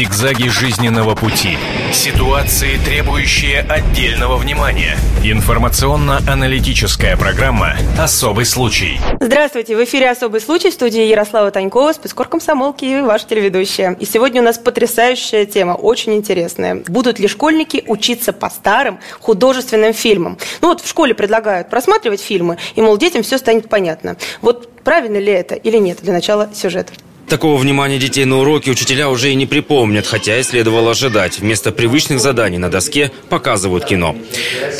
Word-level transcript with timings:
Зигзаги 0.00 0.48
жизненного 0.48 1.14
пути. 1.14 1.58
Ситуации, 1.92 2.78
требующие 2.86 3.60
отдельного 3.60 4.38
внимания. 4.38 4.96
Информационно-аналитическая 5.22 7.18
программа 7.18 7.76
«Особый 7.98 8.46
случай». 8.46 8.98
Здравствуйте, 9.20 9.76
в 9.76 9.84
эфире 9.84 10.08
«Особый 10.08 10.40
случай» 10.40 10.70
в 10.70 10.72
студии 10.72 11.02
Ярослава 11.02 11.50
Танькова, 11.50 11.92
спецкор 11.92 12.28
комсомолки 12.28 12.86
и 12.86 13.02
ваша 13.02 13.26
телеведущая. 13.26 13.92
И 14.00 14.06
сегодня 14.06 14.40
у 14.40 14.44
нас 14.46 14.56
потрясающая 14.56 15.44
тема, 15.44 15.72
очень 15.72 16.14
интересная. 16.14 16.76
Будут 16.76 17.18
ли 17.18 17.28
школьники 17.28 17.84
учиться 17.86 18.32
по 18.32 18.48
старым 18.48 19.00
художественным 19.20 19.92
фильмам? 19.92 20.38
Ну 20.62 20.68
вот 20.68 20.80
в 20.80 20.88
школе 20.88 21.14
предлагают 21.14 21.68
просматривать 21.68 22.22
фильмы, 22.22 22.56
и, 22.74 22.80
мол, 22.80 22.96
детям 22.96 23.22
все 23.22 23.36
станет 23.36 23.68
понятно. 23.68 24.16
Вот 24.40 24.72
правильно 24.82 25.18
ли 25.18 25.30
это 25.30 25.56
или 25.56 25.76
нет 25.76 25.98
для 26.00 26.14
начала 26.14 26.48
сюжета? 26.54 26.94
Такого 27.30 27.60
внимания 27.60 28.00
детей 28.00 28.24
на 28.24 28.40
уроке 28.40 28.72
учителя 28.72 29.08
уже 29.08 29.30
и 29.30 29.36
не 29.36 29.46
припомнят, 29.46 30.04
хотя 30.04 30.40
и 30.40 30.42
следовало 30.42 30.90
ожидать. 30.90 31.38
Вместо 31.38 31.70
привычных 31.70 32.18
заданий 32.18 32.58
на 32.58 32.68
доске 32.68 33.12
показывают 33.28 33.84
кино. 33.84 34.16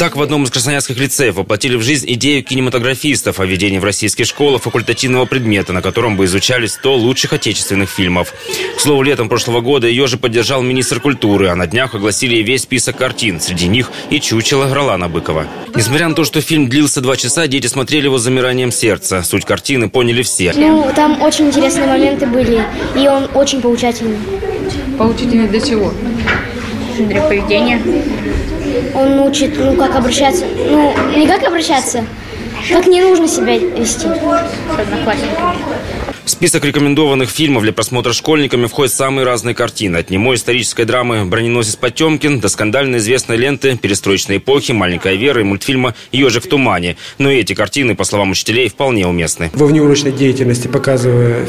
Так, 0.01 0.17
в 0.17 0.21
одном 0.21 0.43
из 0.43 0.51
красноярских 0.51 0.99
лицеев 0.99 1.37
воплотили 1.37 1.77
в 1.77 1.83
жизнь 1.83 2.13
идею 2.15 2.43
кинематографистов 2.43 3.39
о 3.39 3.47
введении 3.47 3.79
в 3.79 3.85
российские 3.85 4.25
школы 4.25 4.59
факультативного 4.59 5.27
предмета, 5.27 5.73
на 5.73 5.81
котором 5.81 6.17
бы 6.17 6.25
изучали 6.25 6.67
100 6.67 6.97
лучших 6.97 7.35
отечественных 7.35 7.89
фильмов. 7.89 8.35
К 8.77 8.81
слову, 8.81 9.03
летом 9.03 9.29
прошлого 9.29 9.61
года 9.61 9.87
ее 9.87 10.09
же 10.09 10.19
поддержал 10.19 10.61
министр 10.61 10.99
культуры, 10.99 11.51
а 11.51 11.55
на 11.55 11.69
днях 11.69 11.95
огласили 11.95 12.43
весь 12.43 12.63
список 12.63 12.97
картин. 12.97 13.39
Среди 13.39 13.69
них 13.69 13.93
и 14.11 14.19
чучело 14.21 14.75
Ролана 14.75 15.09
Быкова. 15.09 15.47
Несмотря 15.77 16.09
на 16.09 16.17
то, 16.17 16.25
что 16.25 16.41
фильм 16.41 16.69
длился 16.69 17.01
два 17.01 17.17
часа, 17.17 17.47
дети 17.47 17.69
смотрели 17.69 18.07
его 18.07 18.19
с 18.19 18.23
замиранием 18.23 18.73
сердца. 18.73 19.23
Суть 19.23 19.45
картины 19.45 19.89
поняли 19.89 20.23
все. 20.23 20.53
Ну, 20.57 20.91
там 20.97 21.23
очень 21.23 21.47
интересные 21.47 21.87
моменты 21.87 22.27
были 22.27 22.40
были, 22.41 22.65
и 22.97 23.09
он 23.09 23.29
очень 23.35 23.61
поучательный. 23.61 24.19
Поучительный 24.99 25.49
для 25.49 25.61
чего? 25.61 25.93
Для 26.99 27.23
поведения. 27.23 27.81
Он 28.95 29.21
учит, 29.21 29.59
ну, 29.59 29.75
как 29.77 29.95
обращаться, 29.97 30.45
ну, 30.47 30.95
не 31.17 31.27
как 31.27 31.43
обращаться, 31.43 32.05
как 32.71 32.87
не 32.87 33.01
нужно 33.01 33.27
себя 33.27 33.59
вести 33.59 34.07
с 34.07 34.79
одноклассниками. 34.79 35.57
В 36.25 36.31
список 36.31 36.65
рекомендованных 36.65 37.29
фильмов 37.29 37.65
для 37.65 37.73
просмотра 37.73 38.13
школьниками 38.13 38.67
входят 38.67 38.93
самые 38.93 39.25
разные 39.25 39.55
картины. 39.55 39.97
От 39.97 40.11
немой 40.11 40.37
исторической 40.37 40.85
драмы 40.85 41.25
«Броненосец 41.25 41.77
Потемкин» 41.77 42.39
до 42.39 42.49
скандально 42.49 42.99
известной 42.99 43.37
ленты 43.37 43.77
«Перестроечной 43.77 44.37
эпохи», 44.37 44.73
«Маленькая 44.73 45.15
Вера» 45.15 45.41
и 45.41 45.45
мультфильма 45.45 45.95
«Ежик 46.13 46.45
в 46.45 46.49
тумане». 46.49 46.97
Но 47.19 47.31
и 47.31 47.39
эти 47.39 47.55
картины, 47.55 47.97
по 47.97 48.05
словам 48.05 48.31
учителей, 48.31 48.69
вполне 48.69 49.07
уместны. 49.07 49.51
Во 49.55 49.67
внеурочной 49.67 50.13
деятельности, 50.13 50.69
показывая 50.69 51.47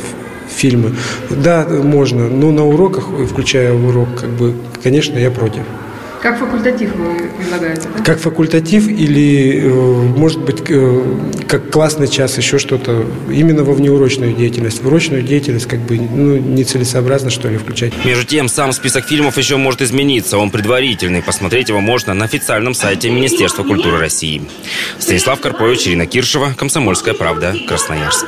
фильмы. 0.52 0.96
Да, 1.30 1.66
можно, 1.68 2.30
но 2.30 2.52
на 2.52 2.66
уроках, 2.66 3.08
включая 3.30 3.74
урок, 3.74 4.10
как 4.20 4.30
бы, 4.30 4.56
конечно, 4.84 5.18
я 5.18 5.32
против. 5.32 5.64
Как 6.22 6.38
факультатив 6.38 6.96
вы 6.96 7.30
предлагаете? 7.40 7.88
Да? 7.98 8.04
Как 8.04 8.20
факультатив 8.20 8.88
или, 8.88 9.60
э, 9.64 9.70
может 9.70 10.40
быть, 10.42 10.62
э, 10.70 11.04
как 11.48 11.72
классный 11.72 12.08
час, 12.08 12.38
еще 12.38 12.60
что-то. 12.60 13.06
Именно 13.28 13.64
во 13.64 13.74
внеурочную 13.74 14.34
деятельность. 14.34 14.84
В 14.84 14.88
урочную 14.88 15.24
деятельность 15.24 15.68
как 15.68 15.80
бы 15.80 15.98
ну, 15.98 16.38
нецелесообразно, 16.38 17.32
что 17.32 17.50
ли, 17.50 17.58
включать. 17.58 17.94
Между 18.06 18.24
тем, 18.24 18.50
сам 18.50 18.72
список 18.72 19.06
фильмов 19.06 19.38
еще 19.40 19.58
может 19.58 19.82
измениться. 19.82 20.38
Он 20.38 20.52
предварительный. 20.52 21.24
Посмотреть 21.24 21.70
его 21.70 21.82
можно 21.82 22.14
на 22.14 22.26
официальном 22.26 22.76
сайте 22.76 23.10
Министерства 23.10 23.64
культуры 23.64 23.98
России. 23.98 24.44
Станислав 25.00 25.42
Карпович, 25.42 25.88
Ирина 25.88 26.06
Киршева, 26.06 26.54
Комсомольская 26.56 27.16
правда, 27.16 27.56
Красноярск. 27.68 28.28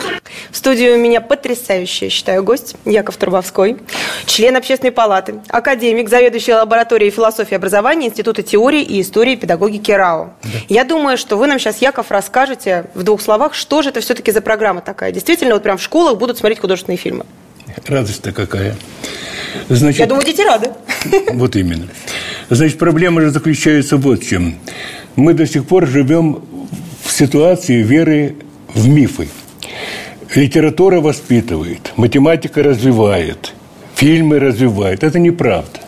В 0.51 0.57
студии 0.57 0.89
у 0.89 0.97
меня 0.97 1.21
потрясающий, 1.21 2.09
считаю, 2.09 2.43
гость 2.43 2.75
Яков 2.85 3.17
Турбовской, 3.17 3.77
член 4.25 4.55
общественной 4.55 4.91
палаты, 4.91 5.35
академик, 5.49 6.09
заведующий 6.09 6.53
лабораторией 6.53 7.11
философии 7.11 7.53
и 7.53 7.55
образования 7.55 8.07
Института 8.07 8.43
теории 8.43 8.81
и 8.81 9.01
истории 9.01 9.35
педагогики 9.35 9.91
РАО. 9.91 10.33
Да. 10.43 10.49
Я 10.69 10.83
думаю, 10.83 11.17
что 11.17 11.37
вы 11.37 11.47
нам 11.47 11.59
сейчас, 11.59 11.81
Яков, 11.81 12.11
расскажете 12.11 12.85
в 12.93 13.03
двух 13.03 13.21
словах, 13.21 13.53
что 13.53 13.81
же 13.81 13.89
это 13.89 14.01
все-таки 14.01 14.31
за 14.31 14.41
программа 14.41 14.81
такая. 14.81 15.11
Действительно, 15.11 15.53
вот 15.53 15.63
прям 15.63 15.77
в 15.77 15.81
школах 15.83 16.17
будут 16.17 16.37
смотреть 16.37 16.59
художественные 16.59 16.97
фильмы. 16.97 17.25
Радость-то 17.87 18.31
какая. 18.31 18.75
Значит, 19.69 19.99
Я 19.99 20.05
думаю, 20.07 20.25
дети 20.25 20.41
рады. 20.41 20.71
Вот 21.33 21.55
именно. 21.55 21.87
Значит, 22.49 22.77
проблема 22.77 23.21
же 23.21 23.29
заключается 23.29 23.97
вот 23.97 24.23
в 24.23 24.27
чем. 24.27 24.55
Мы 25.15 25.33
до 25.33 25.45
сих 25.45 25.65
пор 25.65 25.87
живем 25.87 26.43
в 27.03 27.11
ситуации 27.11 27.81
веры 27.81 28.35
в 28.73 28.87
мифы. 28.87 29.27
Литература 30.35 30.99
воспитывает, 30.99 31.93
математика 31.95 32.63
развивает, 32.63 33.53
фильмы 33.93 34.39
развивает. 34.39 35.03
Это 35.03 35.19
неправда. 35.19 35.82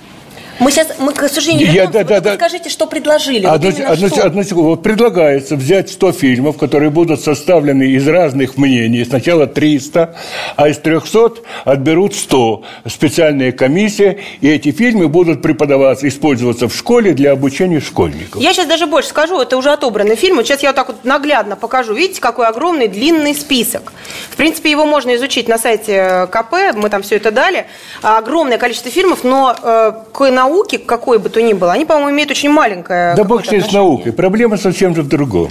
Мы 0.59 0.71
сейчас, 0.71 0.87
мы, 0.99 1.13
к 1.13 1.27
сожалению, 1.27 1.71
Я, 1.71 1.87
да, 1.87 2.03
да, 2.03 2.21
да. 2.21 2.35
скажите, 2.35 2.69
что 2.69 2.87
предложили. 2.87 3.45
Одну, 3.45 3.71
вот 3.71 3.79
одну, 3.79 4.07
что? 4.07 4.25
одну 4.25 4.43
секунду. 4.43 4.69
Вот 4.69 4.83
предлагается 4.83 5.55
взять 5.55 5.89
100 5.89 6.11
фильмов, 6.13 6.57
которые 6.57 6.89
будут 6.89 7.21
составлены 7.21 7.83
из 7.83 8.07
разных 8.07 8.57
мнений. 8.57 9.03
Сначала 9.03 9.47
300, 9.47 10.15
а 10.55 10.69
из 10.69 10.77
300 10.77 11.33
отберут 11.65 12.15
100. 12.15 12.63
Специальная 12.87 13.51
комиссия, 13.51 14.19
и 14.39 14.49
эти 14.49 14.71
фильмы 14.71 15.07
будут 15.09 15.41
преподаваться, 15.41 16.07
использоваться 16.07 16.69
в 16.69 16.75
школе 16.75 17.13
для 17.13 17.31
обучения 17.31 17.81
школьников. 17.81 18.41
Я 18.41 18.53
сейчас 18.53 18.67
даже 18.67 18.87
больше 18.87 19.09
скажу, 19.09 19.39
это 19.39 19.57
уже 19.57 19.71
отобранный 19.71 20.15
фильм. 20.15 20.37
Вот 20.37 20.47
сейчас 20.47 20.63
я 20.63 20.69
вот 20.69 20.75
так 20.75 20.87
вот 20.87 21.03
наглядно 21.03 21.55
покажу. 21.55 21.93
Видите, 21.93 22.21
какой 22.21 22.47
огромный 22.47 22.87
длинный 22.87 23.35
список. 23.35 23.91
В 24.29 24.35
принципе, 24.37 24.71
его 24.71 24.85
можно 24.85 25.15
изучить 25.15 25.47
на 25.47 25.57
сайте 25.57 26.27
КП, 26.31 26.75
мы 26.75 26.89
там 26.89 27.01
все 27.01 27.15
это 27.17 27.31
дали. 27.31 27.65
Огромное 28.01 28.57
количество 28.57 28.89
фильмов, 28.91 29.23
но 29.23 29.55
э, 29.61 29.91
к 30.13 30.29
науки, 30.45 30.77
какой 30.77 31.19
бы 31.19 31.29
то 31.29 31.41
ни 31.41 31.53
было, 31.53 31.73
они, 31.73 31.85
по-моему, 31.85 32.11
имеют 32.11 32.31
очень 32.31 32.49
маленькое 32.49 33.15
Да 33.15 33.23
бог 33.23 33.45
с 33.45 33.71
наукой. 33.71 34.13
Проблема 34.13 34.57
совсем 34.57 34.95
же 34.95 35.01
в 35.01 35.07
другом. 35.07 35.49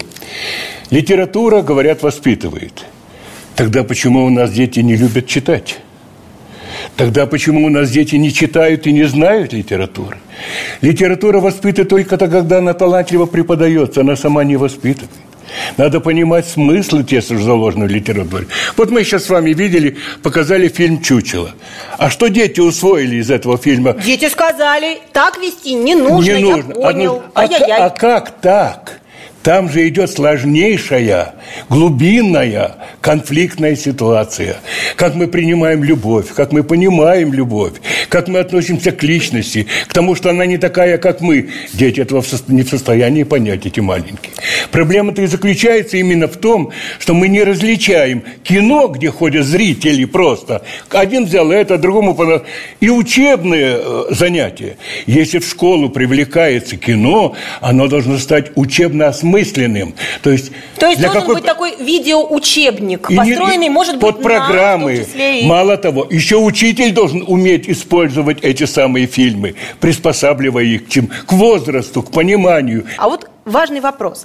Литература, 0.90 1.62
говорят, 1.62 2.02
воспитывает. 2.02 2.84
Тогда 3.56 3.84
почему 3.84 4.24
у 4.24 4.30
нас 4.30 4.50
дети 4.52 4.80
не 4.80 4.96
любят 4.96 5.26
читать? 5.26 5.78
Тогда 6.96 7.26
почему 7.26 7.66
у 7.66 7.70
нас 7.70 7.90
дети 7.90 8.16
не 8.16 8.32
читают 8.32 8.86
и 8.86 8.92
не 8.92 9.04
знают 9.04 9.52
литературы? 9.52 10.18
Литература 10.80 11.40
воспитывает 11.40 11.88
только 11.88 12.16
тогда, 12.16 12.40
когда 12.40 12.58
она 12.58 12.74
талантливо 12.74 13.26
преподается, 13.26 14.00
она 14.00 14.16
сама 14.16 14.44
не 14.44 14.56
воспитывает. 14.56 15.10
Надо 15.76 16.00
понимать 16.00 16.48
смыслы 16.48 17.04
те, 17.04 17.20
что 17.20 17.38
заложены 17.38 17.86
в 17.86 17.90
литературе. 17.90 18.46
Вот 18.76 18.90
мы 18.90 19.04
сейчас 19.04 19.24
с 19.24 19.30
вами 19.30 19.52
видели, 19.52 19.98
показали 20.22 20.68
фильм 20.68 21.02
«Чучело». 21.02 21.52
А 21.98 22.10
что 22.10 22.28
дети 22.28 22.60
усвоили 22.60 23.16
из 23.16 23.30
этого 23.30 23.58
фильма? 23.58 23.94
Дети 23.94 24.28
сказали, 24.28 25.00
так 25.12 25.38
вести 25.38 25.74
не 25.74 25.94
нужно, 25.94 26.32
не 26.32 26.42
нужно. 26.42 26.72
я 26.72 26.74
понял. 26.74 27.22
А, 27.34 27.42
а, 27.44 27.86
а 27.86 27.90
как 27.90 28.30
так? 28.40 29.00
Там 29.44 29.68
же 29.68 29.86
идет 29.86 30.10
сложнейшая, 30.10 31.34
глубинная 31.68 32.76
конфликтная 33.02 33.76
ситуация. 33.76 34.56
Как 34.96 35.14
мы 35.14 35.28
принимаем 35.28 35.84
любовь, 35.84 36.28
как 36.34 36.50
мы 36.50 36.62
понимаем 36.64 37.30
любовь, 37.34 37.74
как 38.08 38.28
мы 38.28 38.38
относимся 38.38 38.90
к 38.90 39.02
личности, 39.02 39.66
к 39.86 39.92
тому, 39.92 40.14
что 40.14 40.30
она 40.30 40.46
не 40.46 40.56
такая, 40.56 40.96
как 40.96 41.20
мы. 41.20 41.50
Дети 41.74 42.00
этого 42.00 42.24
не 42.48 42.62
в 42.62 42.68
состоянии 42.70 43.24
понять, 43.24 43.66
эти 43.66 43.80
маленькие. 43.80 44.32
Проблема-то 44.70 45.20
и 45.20 45.26
заключается 45.26 45.98
именно 45.98 46.26
в 46.26 46.38
том, 46.38 46.70
что 46.98 47.12
мы 47.12 47.28
не 47.28 47.42
различаем 47.44 48.24
кино, 48.44 48.88
где 48.88 49.10
ходят 49.10 49.44
зрители 49.44 50.06
просто. 50.06 50.62
Один 50.88 51.26
взял 51.26 51.52
это, 51.52 51.76
другому. 51.76 52.16
И 52.80 52.88
учебные 52.88 53.76
э, 53.78 54.04
занятия. 54.08 54.78
Если 55.04 55.38
в 55.38 55.46
школу 55.46 55.90
привлекается 55.90 56.78
кино, 56.78 57.36
оно 57.60 57.88
должно 57.88 58.16
стать 58.16 58.52
учебно 58.54 59.08
осмысленным. 59.34 59.94
То 60.22 60.30
есть, 60.30 60.52
То 60.78 60.86
есть 60.86 61.00
должен 61.00 61.20
какой... 61.20 61.34
быть 61.36 61.44
такой 61.44 61.76
видеоучебник, 61.78 63.10
и 63.10 63.16
построенный, 63.16 63.66
и 63.66 63.70
может 63.70 64.00
под 64.00 64.16
быть, 64.16 64.24
программы. 64.24 65.06
На, 65.14 65.38
и... 65.38 65.46
Мало 65.46 65.76
того, 65.76 66.06
еще 66.10 66.36
учитель 66.36 66.92
должен 66.92 67.24
уметь 67.26 67.68
использовать 67.68 68.42
эти 68.42 68.64
самые 68.64 69.06
фильмы, 69.06 69.54
приспосабливая 69.80 70.64
их 70.64 70.86
к, 70.86 70.88
чем, 70.88 71.08
к 71.08 71.32
возрасту, 71.32 72.02
к 72.02 72.10
пониманию. 72.10 72.86
А 72.98 73.08
вот 73.08 73.28
важный 73.44 73.80
вопрос. 73.80 74.24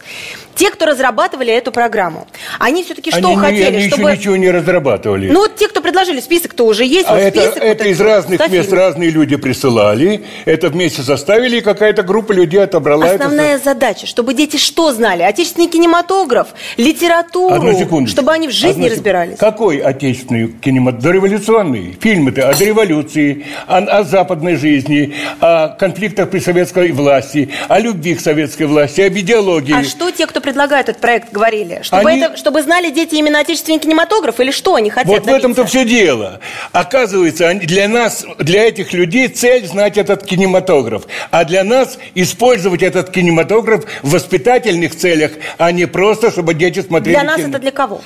Те, 0.56 0.71
кто 0.71 0.86
разрабатывали 0.86 1.54
эту 1.54 1.71
программу, 1.71 2.27
они 2.60 2.83
все-таки 2.83 3.12
что 3.12 3.27
они, 3.30 3.38
хотели? 3.38 3.75
Они 3.77 3.89
чтобы... 3.89 4.10
еще 4.10 4.19
ничего 4.19 4.36
не 4.36 4.51
разрабатывали. 4.51 5.30
Ну 5.30 5.39
вот 5.39 5.56
те, 5.56 5.68
кто 5.68 5.81
предложили 5.81 6.19
список-то 6.19 6.66
уже 6.66 6.86
есть. 6.86 7.07
А 7.07 7.13
вот 7.13 7.21
это, 7.21 7.42
список, 7.42 7.63
это 7.63 7.83
вот 7.83 7.92
из 7.92 8.01
разных 8.01 8.39
мест 8.39 8.69
фильмов. 8.69 8.74
разные 8.74 9.10
люди 9.10 9.36
присылали. 9.36 10.25
Это 10.45 10.69
вместе 10.69 11.01
составили, 11.01 11.57
и 11.57 11.62
какая-то 11.62 12.04
группа 12.04 12.31
людей 12.31 12.62
отобрала 12.62 13.06
Основная 13.06 13.56
это. 13.56 13.66
задача, 13.66 14.06
чтобы 14.06 14.33
дети 14.33 14.57
что 14.57 14.92
знали? 14.94 15.24
Отечественный 15.24 15.68
кинематограф, 15.68 16.50
литературу, 16.77 17.56
Одну 17.56 18.07
чтобы 18.07 18.31
они 18.31 18.48
в 18.48 18.51
жизни 18.51 18.83
Одну 18.83 18.89
разбирались. 18.89 19.38
Какой 19.38 19.77
отечественный 19.77 20.48
кинематограф? 20.48 21.04
Дореволюционный. 21.04 21.98
Фильмы-то 22.00 22.50
о 22.50 22.54
дореволюции, 22.54 23.45
о, 23.68 23.77
о 23.77 24.04
западной 24.04 24.56
жизни, 24.56 25.13
о 25.39 25.69
конфликтах 25.69 26.30
при 26.30 26.39
советской 26.39 26.92
власти, 26.92 27.50
о 27.68 27.80
любви 27.80 28.15
к 28.15 28.19
советской 28.19 28.63
власти, 28.63 29.01
об 29.09 29.17
идеологии. 29.17 29.73
А 29.73 29.83
что 29.83 30.09
те, 30.11 30.25
кто 30.27 30.39
предлагает 30.41 30.89
этот 30.89 31.01
проект, 31.01 31.31
говорили? 31.31 31.81
Чтобы, 31.83 32.09
Они- 32.09 32.21
это, 32.21 32.38
чтобы 32.38 32.61
знали 32.61 32.89
дети 32.89 33.15
именно 33.15 33.39
отечественный 33.39 33.79
кинематограф 33.79 34.39
или 34.39 34.51
что 34.51 34.75
они 34.75 34.89
хотят 34.89 35.07
Вот 35.07 35.25
в 35.25 35.27
этом-то 35.27 35.65
все 35.65 35.83
дело. 35.85 36.39
Оказывается, 36.71 37.47
они- 37.50 37.65
для 37.65 37.88
нас, 37.88 38.25
для 38.38 38.65
этих 38.67 38.94
людей 38.94 39.27
цель 39.27 39.67
знать 39.67 39.97
этот 39.97 40.23
кинематограф. 40.25 41.03
А 41.31 41.44
для 41.44 41.63
нас 41.63 41.97
использовать 42.15 42.83
этот 42.83 43.09
кинематограф 43.11 43.85
в 44.03 44.11
воспитательных 44.11 44.95
целях, 44.95 45.31
а 45.57 45.71
не 45.71 45.85
просто, 45.85 46.31
чтобы 46.31 46.53
дети 46.53 46.81
смотрели 46.81 47.15
Для 47.15 47.23
нас 47.23 47.38
кино. 47.38 47.50
это 47.50 47.59
для 47.59 47.71
кого? 47.71 48.01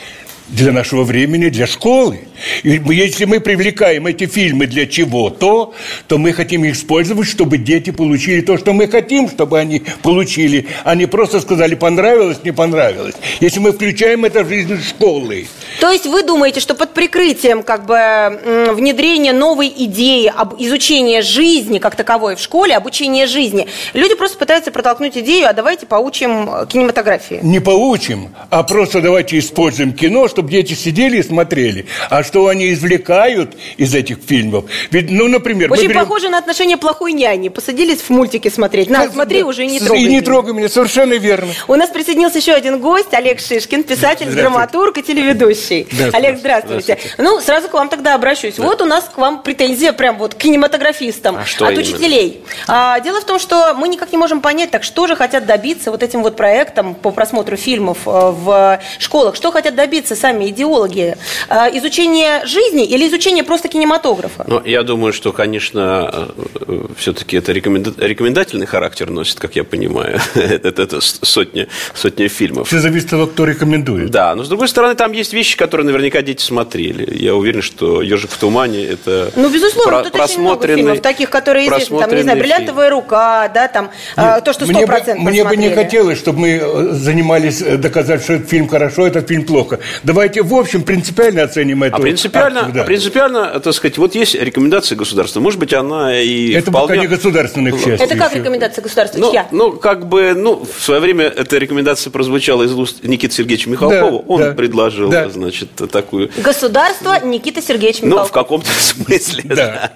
Для 0.54 0.72
нашего 0.72 1.04
времени, 1.04 1.50
для 1.50 1.66
школы. 1.66 2.20
И 2.62 2.80
если 2.90 3.26
мы 3.26 3.40
привлекаем 3.40 4.06
эти 4.06 4.28
фильмы 4.28 4.68
для 4.68 4.86
чего-то, 4.86 5.74
то 6.08 6.18
мы 6.20 6.32
хотим 6.32 6.64
их 6.64 6.76
использовать, 6.76 7.28
чтобы 7.28 7.58
дети 7.58 7.90
получили 7.90 8.42
то, 8.42 8.58
что 8.60 8.72
мы 8.74 8.88
хотим, 8.88 9.30
чтобы 9.30 9.60
они 9.60 9.82
получили, 10.04 10.68
а 10.84 10.94
не 10.94 11.08
просто 11.08 11.40
сказали, 11.42 11.74
понравилось, 11.74 12.38
не 12.44 12.52
понравилось. 12.52 13.16
Если 13.40 13.60
мы 13.60 13.72
включаем 13.72 14.26
это 14.26 14.44
в 14.44 14.50
жизнь 14.50 14.80
школы, 14.84 15.48
То 15.80 15.90
есть 15.90 16.06
вы 16.06 16.22
думаете, 16.22 16.60
что 16.60 16.76
под 16.76 16.94
прикрытием 16.94 17.64
как 17.64 17.88
бы 17.88 18.74
внедрения 18.76 19.34
новой 19.34 19.74
идеи 19.76 20.32
об 20.36 20.62
изучении 20.62 21.22
жизни 21.22 21.80
как 21.80 21.96
таковой 21.96 22.36
в 22.36 22.40
школе, 22.40 22.76
обучение 22.76 23.26
жизни, 23.26 23.68
люди 23.94 24.14
просто 24.14 24.38
пытаются 24.38 24.70
протолкнуть 24.72 25.18
идею, 25.18 25.50
а 25.50 25.54
давайте 25.54 25.88
поучим 25.88 26.50
э, 26.50 26.68
кинематографии. 26.68 27.40
не 27.42 27.60
получим, 27.60 28.30
а 28.52 28.62
просто 28.62 29.02
давайте 29.02 29.40
используем 29.40 29.94
кино, 29.94 30.28
чтобы 30.28 30.43
дети 30.50 30.74
сидели 30.74 31.18
и 31.18 31.24
смотрели. 31.24 31.86
А 32.10 32.24
что 32.24 32.48
они 32.48 32.72
извлекают 32.74 33.56
из 33.78 33.94
этих 33.96 34.18
фильмов? 34.26 34.66
Ведь, 34.92 35.10
ну, 35.12 35.28
например, 35.28 35.72
Очень 35.72 35.88
берем- 35.90 36.02
похоже 36.02 36.30
на 36.30 36.38
отношение 36.38 36.78
плохой 36.78 37.14
няни. 37.14 37.50
Посадились 37.50 38.00
в 38.00 38.10
мультики 38.10 38.50
смотреть. 38.50 38.90
На, 38.90 39.10
смотри, 39.10 39.42
Да, 39.42 39.48
уже 39.48 39.64
и 39.66 39.68
не 39.68 39.78
и 39.78 39.80
трогай. 39.80 40.02
не 40.04 40.08
меня. 40.10 40.22
трогай 40.22 40.54
меня, 40.54 40.70
совершенно 40.70 41.14
верно. 41.14 41.52
У 41.68 41.76
нас 41.76 41.90
присоединился 41.90 42.38
еще 42.40 42.54
один 42.54 42.80
гость, 42.80 43.14
Олег 43.14 43.40
Шишкин, 43.40 43.84
писатель, 43.84 44.26
Здравствуйте. 44.30 44.42
драматург 44.42 44.98
и 44.98 45.04
телеведущий. 45.04 45.88
Здравствуйте. 45.92 46.18
Олег, 46.28 46.40
здравствуйте. 46.40 47.00
Ну, 47.18 47.40
сразу 47.42 47.70
к 47.70 47.74
вам 47.74 47.90
тогда 47.90 48.16
обращусь. 48.16 48.58
Вот 48.60 48.82
у 48.82 48.86
нас 48.86 49.06
к 49.14 49.18
вам 49.18 49.42
претензия 49.44 49.94
прям 49.94 50.18
вот 50.18 50.36
к 50.36 50.38
кинематографистам 50.38 51.38
А 51.38 51.46
что 51.46 51.66
от 51.66 51.72
именно? 51.74 51.84
учителей. 51.88 52.42
А, 52.68 53.00
дело 53.00 53.22
в 53.22 53.26
том, 53.26 53.40
что 53.40 53.74
мы 53.74 53.88
никак 53.88 54.12
не 54.12 54.18
можем 54.18 54.42
понять, 54.42 54.72
так 54.72 54.84
что 54.84 55.08
же 55.08 55.16
хотят 55.16 55.46
добиться 55.46 55.92
вот 55.92 56.04
этим 56.04 56.24
вот 56.24 56.36
проектом 56.36 56.96
по 56.96 57.12
просмотру 57.12 57.58
фильмов 57.58 58.00
э, 58.06 58.10
в 58.10 58.80
школах. 59.00 59.36
Что 59.36 59.52
хотят 59.52 59.76
добиться 59.76 60.16
сами 60.24 60.50
идеологи? 60.50 61.18
А, 61.50 61.68
изучение 61.78 62.46
жизни 62.46 62.86
или 62.86 63.06
изучение 63.10 63.44
просто 63.44 63.68
кинематографа? 63.68 64.46
Ну, 64.48 64.62
я 64.64 64.84
думаю, 64.84 65.12
что, 65.12 65.34
конечно, 65.34 66.30
все-таки 66.98 67.36
это 67.38 67.52
рекоменда- 67.52 67.94
рекомендательный 67.98 68.66
характер 68.66 69.10
носит, 69.10 69.40
как 69.40 69.56
я 69.58 69.64
понимаю. 69.66 70.20
это 70.36 70.82
это 70.82 71.02
с- 71.02 71.20
сотня, 71.24 71.68
сотня 71.94 72.30
фильмов. 72.30 72.68
Все 72.68 72.80
зависит 72.80 73.08
от 73.08 73.12
того, 73.12 73.28
кто 73.28 73.46
рекомендует. 73.46 74.10
Да, 74.12 74.34
но 74.36 74.44
с 74.46 74.48
другой 74.48 74.70
стороны, 74.70 74.96
там 74.96 75.12
есть 75.12 75.34
вещи, 75.34 75.58
которые 75.58 75.86
наверняка 75.86 76.22
дети 76.22 76.42
смотрели. 76.42 77.06
Я 77.24 77.36
уверен, 77.36 77.62
что 77.62 78.02
«Ежик 78.02 78.32
в 78.32 78.38
тумане»– 78.38 78.82
это 78.96 79.30
Ну, 79.36 79.50
безусловно, 79.50 79.92
про- 79.92 80.04
тут 80.10 80.16
очень 80.22 80.40
много 80.40 80.68
фильмов, 80.68 81.02
таких, 81.02 81.30
которые 81.30 81.68
известны, 81.68 82.00
там, 82.00 82.16
не 82.16 82.22
знаю, 82.24 82.40
«Бриллиантовая 82.40 82.90
рука», 82.90 83.50
да, 83.54 83.68
там, 83.68 83.90
а, 84.16 84.40
то, 84.40 84.54
что 84.54 84.66
Мне 84.66 84.86
бы, 84.86 84.94
100% 84.94 85.16
мне 85.18 85.44
бы 85.44 85.58
не 85.58 85.70
хотелось, 85.72 86.18
чтобы 86.18 86.40
мы 86.40 86.50
э, 86.64 86.94
занимались 86.94 87.62
э, 87.62 87.76
доказать, 87.78 88.24
что 88.24 88.34
этот 88.34 88.50
фильм 88.50 88.70
хорошо, 88.70 89.06
этот 89.06 89.28
фильм 89.28 89.44
плохо. 89.46 89.80
Давайте 90.14 90.44
в 90.44 90.54
общем 90.54 90.84
принципиально 90.84 91.44
оценим 91.44 91.82
эту 91.84 91.96
А 91.96 92.00
принципиально, 92.00 92.60
акцию, 92.60 92.74
да. 92.76 92.82
а 92.82 92.86
принципиально, 92.86 93.60
так 93.60 93.74
сказать, 93.74 93.98
вот 93.98 94.14
есть 94.14 94.36
рекомендация 94.36 94.96
государства. 94.96 95.40
Может 95.40 95.60
быть, 95.60 95.74
она 95.74 96.16
и 96.20 96.52
Это 96.54 96.70
вполне... 96.70 96.88
пока 96.88 97.02
не 97.02 97.08
государственных, 97.08 97.76
к 97.76 97.78
счастью. 97.78 98.06
Это 98.08 98.16
как 98.16 98.30
еще. 98.32 98.40
рекомендация 98.42 98.84
государства? 98.84 99.18
Ну, 99.20 99.32
Чья? 99.32 99.48
ну, 99.52 99.72
как 99.72 100.08
бы, 100.08 100.34
ну, 100.36 100.64
в 100.66 100.82
свое 100.84 101.00
время 101.02 101.26
эта 101.26 101.58
рекомендация 101.58 102.12
прозвучала 102.12 102.64
из 102.64 102.74
уст 102.74 103.04
Никиты 103.04 103.34
Сергеевича 103.34 103.70
Михалкова. 103.72 104.12
Да, 104.12 104.24
Он 104.28 104.40
да, 104.42 104.52
предложил, 104.52 105.10
да. 105.10 105.30
значит, 105.30 105.70
такую... 105.92 106.30
Государство 106.38 107.20
Никита 107.26 107.62
Сергеевич 107.62 108.02
Ну, 108.02 108.08
Михалков. 108.10 108.30
в 108.30 108.32
каком-то 108.34 108.70
смысле, 108.80 109.44
Да. 109.46 109.92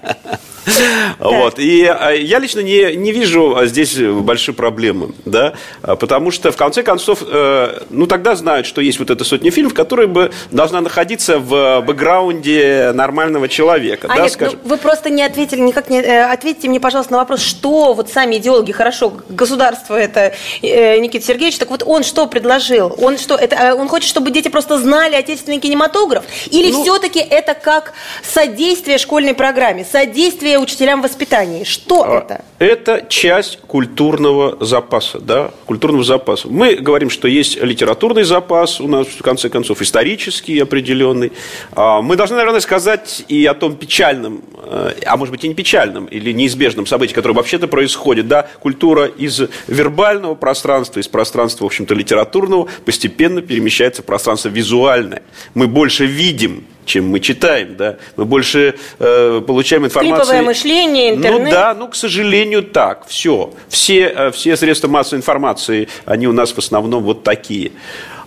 Вот. 1.19 1.59
И 1.59 1.85
а, 1.85 2.11
я 2.11 2.39
лично 2.39 2.59
не, 2.59 2.95
не 2.95 3.11
вижу 3.11 3.55
а, 3.55 3.65
здесь 3.65 3.97
большой 3.97 4.53
проблемы, 4.53 5.11
да, 5.25 5.53
А, 5.81 5.95
потому 5.95 6.31
что, 6.31 6.51
в 6.51 6.57
конце 6.57 6.83
концов, 6.83 7.19
э, 7.25 7.79
ну, 7.89 8.07
тогда 8.07 8.35
знают, 8.35 8.65
что 8.67 8.81
есть 8.81 8.99
вот 8.99 9.09
эта 9.09 9.23
сотня 9.23 9.51
фильмов, 9.51 9.73
которая 9.73 10.07
бы 10.07 10.31
должна 10.51 10.81
находиться 10.81 11.39
в 11.39 11.81
бэкграунде 11.81 12.91
нормального 12.93 13.47
человека, 13.47 14.07
да, 14.07 14.15
Олег, 14.15 14.31
скажем. 14.31 14.59
ну, 14.63 14.69
вы 14.69 14.77
просто 14.77 15.09
не 15.09 15.23
ответили, 15.23 15.61
никак 15.61 15.89
не 15.89 15.99
э, 16.01 16.23
ответьте 16.23 16.67
мне, 16.69 16.79
пожалуйста, 16.79 17.13
на 17.13 17.19
вопрос, 17.19 17.41
что 17.41 17.93
вот 17.93 18.09
сами 18.09 18.37
идеологи, 18.37 18.71
хорошо, 18.71 19.13
государство 19.29 19.95
это 19.95 20.33
э, 20.61 20.97
Никита 20.99 21.25
Сергеевич, 21.25 21.57
так 21.57 21.69
вот 21.69 21.83
он 21.85 22.03
что 22.03 22.27
предложил? 22.27 22.93
Он 22.99 23.17
что, 23.17 23.35
это, 23.35 23.55
э, 23.55 23.73
он 23.73 23.87
хочет, 23.87 24.09
чтобы 24.09 24.31
дети 24.31 24.47
просто 24.49 24.77
знали 24.79 25.15
отечественный 25.15 25.59
кинематограф? 25.59 26.23
Или 26.51 26.71
Ну- 26.71 26.83
все-таки 26.83 27.19
это 27.19 27.53
как 27.53 27.93
содействие 28.23 28.97
школьной 28.97 29.33
программе, 29.33 29.85
содействие 29.89 30.56
учителям 30.59 31.01
в 31.01 31.03
воспитании? 31.03 31.63
Что 31.63 32.03
А, 32.03 32.17
это? 32.17 32.41
Это 32.59 33.05
часть 33.07 33.59
культурного 33.67 34.63
запаса, 34.63 35.19
да, 35.19 35.51
культурного 35.65 36.03
запаса. 36.03 36.47
Мы 36.47 36.75
говорим, 36.75 37.09
что 37.09 37.27
есть 37.27 37.57
литературный 37.61 38.23
запас 38.23 38.81
у 38.81 38.87
нас, 38.87 39.07
в 39.07 39.21
конце 39.21 39.49
концов, 39.49 39.81
исторический 39.81 40.59
определенный. 40.59 41.31
А, 41.73 42.01
Мы 42.01 42.15
должны, 42.15 42.37
наверное, 42.37 42.61
сказать 42.61 43.23
и 43.27 43.45
о 43.45 43.53
том 43.53 43.75
печальном, 43.75 44.41
э, 44.63 44.93
а 45.05 45.17
может 45.17 45.31
быть 45.31 45.43
и 45.43 45.47
не 45.47 45.53
печальном, 45.53 46.05
или 46.05 46.31
неизбежном 46.31 46.85
событии, 46.85 47.13
которое 47.13 47.33
вообще-то 47.35 47.67
происходит, 47.67 48.27
да, 48.27 48.47
культура 48.59 49.05
из 49.05 49.41
вербального 49.67 50.35
пространства, 50.35 50.99
из 50.99 51.07
пространства, 51.07 51.65
в 51.65 51.67
общем-то, 51.67 51.93
литературного, 51.93 52.67
постепенно 52.85 53.41
перемещается 53.41 54.01
в 54.01 54.05
пространство 54.05 54.49
визуальное. 54.49 55.21
Мы 55.53 55.67
больше 55.67 56.05
видим, 56.05 56.65
чем 56.87 57.09
мы 57.09 57.19
читаем, 57.19 57.75
да, 57.75 57.97
мы 58.15 58.25
больше 58.25 58.75
э, 58.97 59.41
получаем 59.45 59.85
информацию. 59.85 60.25
Скриповое 60.25 60.41
мышление, 60.41 61.15
интернет. 61.15 61.43
Ну 61.43 61.51
да, 61.51 61.73
ну, 61.75 61.87
к 61.89 61.95
сожалению, 61.95 62.63
так. 62.63 63.05
Все. 63.07 63.51
Все, 63.67 64.07
э, 64.07 64.31
все 64.31 64.55
средства 64.55 64.87
массовой 64.87 65.19
информации, 65.19 65.89
они 66.05 66.27
у 66.27 66.33
нас 66.33 66.51
в 66.51 66.57
основном 66.57 67.03
вот 67.03 67.23
такие. 67.23 67.73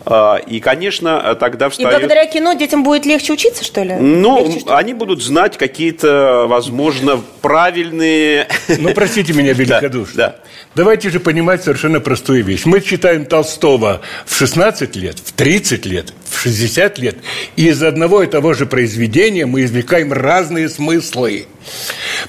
А, 0.07 0.37
И, 0.37 0.61
конечно, 0.61 1.37
тогда 1.39 1.67
И 1.67 1.71
встает... 1.71 1.91
благодаря 1.91 2.27
кино 2.27 2.55
детям 2.55 2.83
будет 2.83 3.05
легче 3.07 3.33
учиться, 3.33 3.65
что 3.65 3.83
ли? 3.83 3.95
Ну, 3.95 4.45
Легче, 4.45 4.61
что 4.61 4.71
ли? 4.71 4.77
они 4.77 4.95
будут 4.95 5.23
знать 5.23 5.59
какие-то, 5.59 6.47
возможно, 6.49 7.21
правильные... 7.43 8.49
Ну, 8.79 8.95
простите 8.95 9.33
меня 9.33 9.53
великодушно. 9.55 10.15
Да, 10.17 10.29
да. 10.29 10.37
Давайте 10.75 11.11
же 11.11 11.21
понимать 11.21 11.63
совершенно 11.65 12.01
простую 12.01 12.45
вещь. 12.45 12.63
Мы 12.65 12.81
читаем 12.81 13.27
Толстого 13.27 14.01
в 14.25 14.35
16 14.37 14.97
лет, 14.97 15.19
в 15.19 15.33
30 15.33 15.85
лет, 15.87 16.13
в 16.25 16.41
60 16.41 16.99
лет. 16.99 17.17
И 17.57 17.69
из 17.69 17.83
одного 17.83 18.23
и 18.23 18.27
того 18.27 18.55
же 18.55 18.67
произведения 18.67 19.47
мы 19.47 19.65
извлекаем 19.65 20.13
разные 20.13 20.69
смыслы. 20.69 21.47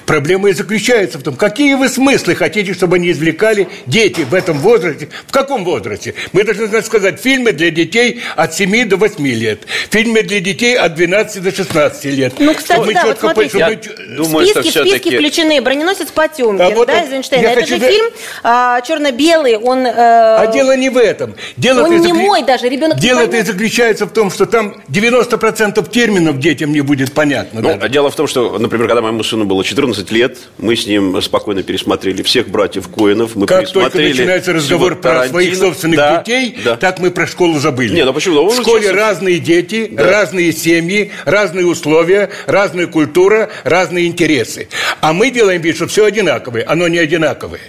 Проблема 0.06 0.50
и 0.50 0.52
заключается 0.52 1.18
в 1.18 1.22
том, 1.22 1.36
какие 1.36 1.74
вы 1.74 1.88
смыслы 1.88 2.34
хотите, 2.34 2.74
чтобы 2.74 2.96
они 2.96 3.10
извлекали 3.10 3.68
дети 3.86 4.20
в 4.20 4.34
этом 4.34 4.58
возрасте. 4.58 5.08
В 5.26 5.32
каком 5.32 5.64
возрасте? 5.64 6.14
Мы 6.32 6.44
должны 6.44 6.82
сказать, 6.82 7.20
фильмы 7.20 7.52
для 7.52 7.70
детей 7.70 8.22
от 8.36 8.54
7 8.54 8.88
до 8.88 8.96
8 8.96 9.26
лет. 9.26 9.60
Фильмы 9.90 10.22
для 10.22 10.40
детей 10.40 10.76
от 10.76 10.94
12 10.94 11.42
до 11.42 11.54
16 11.54 12.04
лет. 12.06 12.34
Ну, 12.38 12.54
кстати, 12.54 12.80
Чтобы 12.80 12.94
да, 12.94 13.06
вот 13.06 13.18
смотрите. 13.18 13.48
чтобы- 13.58 13.72
Я 13.72 14.16
думаю, 14.16 14.46
что 14.46 14.62
списки, 14.62 14.70
списки 14.70 14.88
все-таки... 14.88 15.16
включены. 15.16 15.60
Броненосец 15.60 16.08
Потемкин, 16.08 16.60
А 16.60 16.70
вот 16.70 16.88
да, 16.88 17.02
из 17.02 17.12
Эйнштейна. 17.12 17.46
Это 17.46 17.60
хочу 17.60 17.78
же 17.78 17.80
фильм 17.80 18.06
а, 18.42 18.80
черно-белый, 18.80 19.56
он... 19.56 19.86
э, 19.86 19.92
А 19.94 20.46
дело 20.52 20.76
не 20.76 20.90
в 20.90 20.96
этом. 20.96 21.34
Дело 21.56 21.84
Он 21.84 22.00
не 22.00 22.12
мой 22.12 22.42
даже, 22.42 22.68
ребенок 22.68 22.98
Дело-то 22.98 23.36
и 23.36 23.42
заключается 23.42 24.06
в 24.06 24.10
том, 24.12 24.30
что 24.30 24.46
там 24.46 24.82
90% 24.88 25.90
терминов 25.90 26.38
детям 26.38 26.72
не 26.72 26.80
будет 26.80 27.12
понятно. 27.12 27.60
Ну, 27.60 27.68
даже. 27.74 27.88
дело 27.88 28.10
в 28.10 28.16
том, 28.16 28.26
что, 28.26 28.58
например, 28.58 28.88
когда 28.88 29.02
моему 29.02 29.21
сыну 29.22 29.44
было 29.44 29.62
14 29.64 30.10
лет, 30.10 30.38
мы 30.58 30.76
с 30.76 30.86
ним 30.86 31.20
спокойно 31.20 31.62
пересмотрели 31.62 32.22
всех 32.22 32.48
братьев 32.48 32.88
Коинов. 32.88 33.34
Мы 33.36 33.46
Как 33.46 33.68
только 33.70 33.98
начинается 33.98 34.52
разговор 34.52 34.96
про 35.00 35.26
своих 35.28 35.50
Тарантино. 35.50 35.56
собственных 35.68 35.96
Да, 35.98 36.18
детей, 36.22 36.58
да. 36.64 36.76
так 36.76 36.98
мы 36.98 37.10
про 37.10 37.26
школу 37.26 37.58
забыли. 37.58 37.94
Не, 37.94 38.04
ну 38.04 38.12
почему? 38.12 38.40
Он 38.40 38.50
В 38.50 38.54
школе 38.62 38.88
учился- 38.88 38.92
разные 38.96 39.38
дети, 39.38 39.92
разные 39.96 40.52
семьи, 40.52 41.10
разные 41.24 41.66
условия, 41.66 42.30
разная 42.46 42.86
культура, 42.86 43.50
разные 43.64 44.06
интересы. 44.06 44.68
А 45.00 45.12
мы 45.12 45.30
делаем 45.30 45.60
вид, 45.60 45.76
что 45.76 45.86
все 45.86 46.04
одинаковое. 46.06 46.64
Оно 46.66 46.88
не 46.88 46.98
одинаковое. 46.98 47.60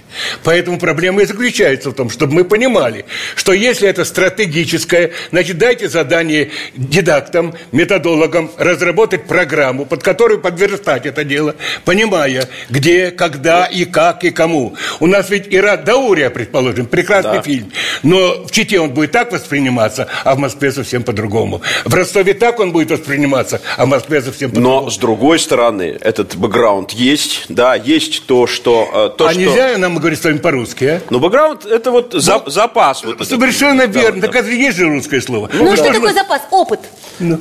Поэтому 0.44 0.80
проблема 0.80 1.22
и 1.24 1.26
заключается 1.26 1.90
в 1.90 1.94
том, 1.94 2.10
чтобы 2.10 2.34
мы 2.34 2.44
понимали, 2.46 3.06
что 3.36 3.54
если 3.54 3.88
это 3.90 4.06
стратегическое, 4.06 5.12
значит, 5.32 5.58
дайте 5.58 5.90
задание 5.90 6.04
задание 6.14 6.52
дидактам, 6.76 7.54
методологам 7.72 8.52
разработать 8.58 9.26
программу, 9.26 9.86
под 9.86 10.04
которую 10.04 10.40
подверстать 10.40 11.06
это 11.06 11.24
дело, 11.24 11.43
понимая, 11.86 12.48
где, 12.70 13.12
когда 13.12 13.66
и 13.66 13.86
как 13.86 14.24
и 14.24 14.32
кому. 14.32 14.76
У 15.00 15.08
нас 15.08 15.30
ведь 15.30 15.48
Ират 15.54 15.84
Даурия, 15.86 16.30
предположим, 16.30 16.86
прекрасный 16.86 17.34
Да. 17.38 17.42
фильм, 17.42 17.72
но 18.04 18.44
в 18.46 18.52
Чите 18.52 18.80
он 18.80 18.92
будет 18.92 19.12
так 19.12 19.32
восприниматься, 19.32 20.08
а 20.24 20.36
в 20.36 20.40
Москве 20.40 20.72
совсем 20.72 21.04
по-другому. 21.04 21.62
В 21.86 21.94
Ростове 21.94 22.34
так 22.34 22.60
он 22.60 22.72
будет 22.72 22.92
восприниматься, 22.92 23.62
а 23.78 23.86
в 23.86 23.90
Москве 23.90 24.22
совсем 24.22 24.50
по-другому. 24.52 24.82
Но, 24.86 24.90
с 24.90 24.98
другой 24.98 25.40
стороны, 25.40 25.98
этот 26.02 26.36
бэкграунд 26.36 26.92
есть, 26.92 27.46
да, 27.50 27.76
есть 27.76 28.26
то, 28.26 28.48
что... 28.48 29.12
э, 29.14 29.18
То, 29.18 29.28
а 29.28 29.32
что... 29.32 29.40
нельзя 29.40 29.78
нам 29.78 29.98
говорить 29.98 30.20
с 30.20 30.24
вами 30.24 30.38
по-русски, 30.38 30.84
а? 30.86 31.02
Ну, 31.10 31.20
бэкграунд– 31.20 31.66
это 31.68 31.92
вот 31.92 32.14
за- 32.14 32.44
запас. 32.48 33.04
Вот 33.04 33.16
этот. 33.16 33.28
Совершенно 33.28 33.88
Да, 33.88 34.00
верно. 34.02 34.22
да. 34.22 34.28
Так 34.28 34.36
это 34.38 34.50
есть 34.50 34.78
же 34.78 34.86
русское 34.88 35.22
слово. 35.22 35.50
Ну, 35.54 35.70
Вы 35.70 35.76
что 35.76 35.88
же- 35.88 35.94
такое 35.94 36.14
запас? 36.14 36.42
Опыт. 36.52 36.80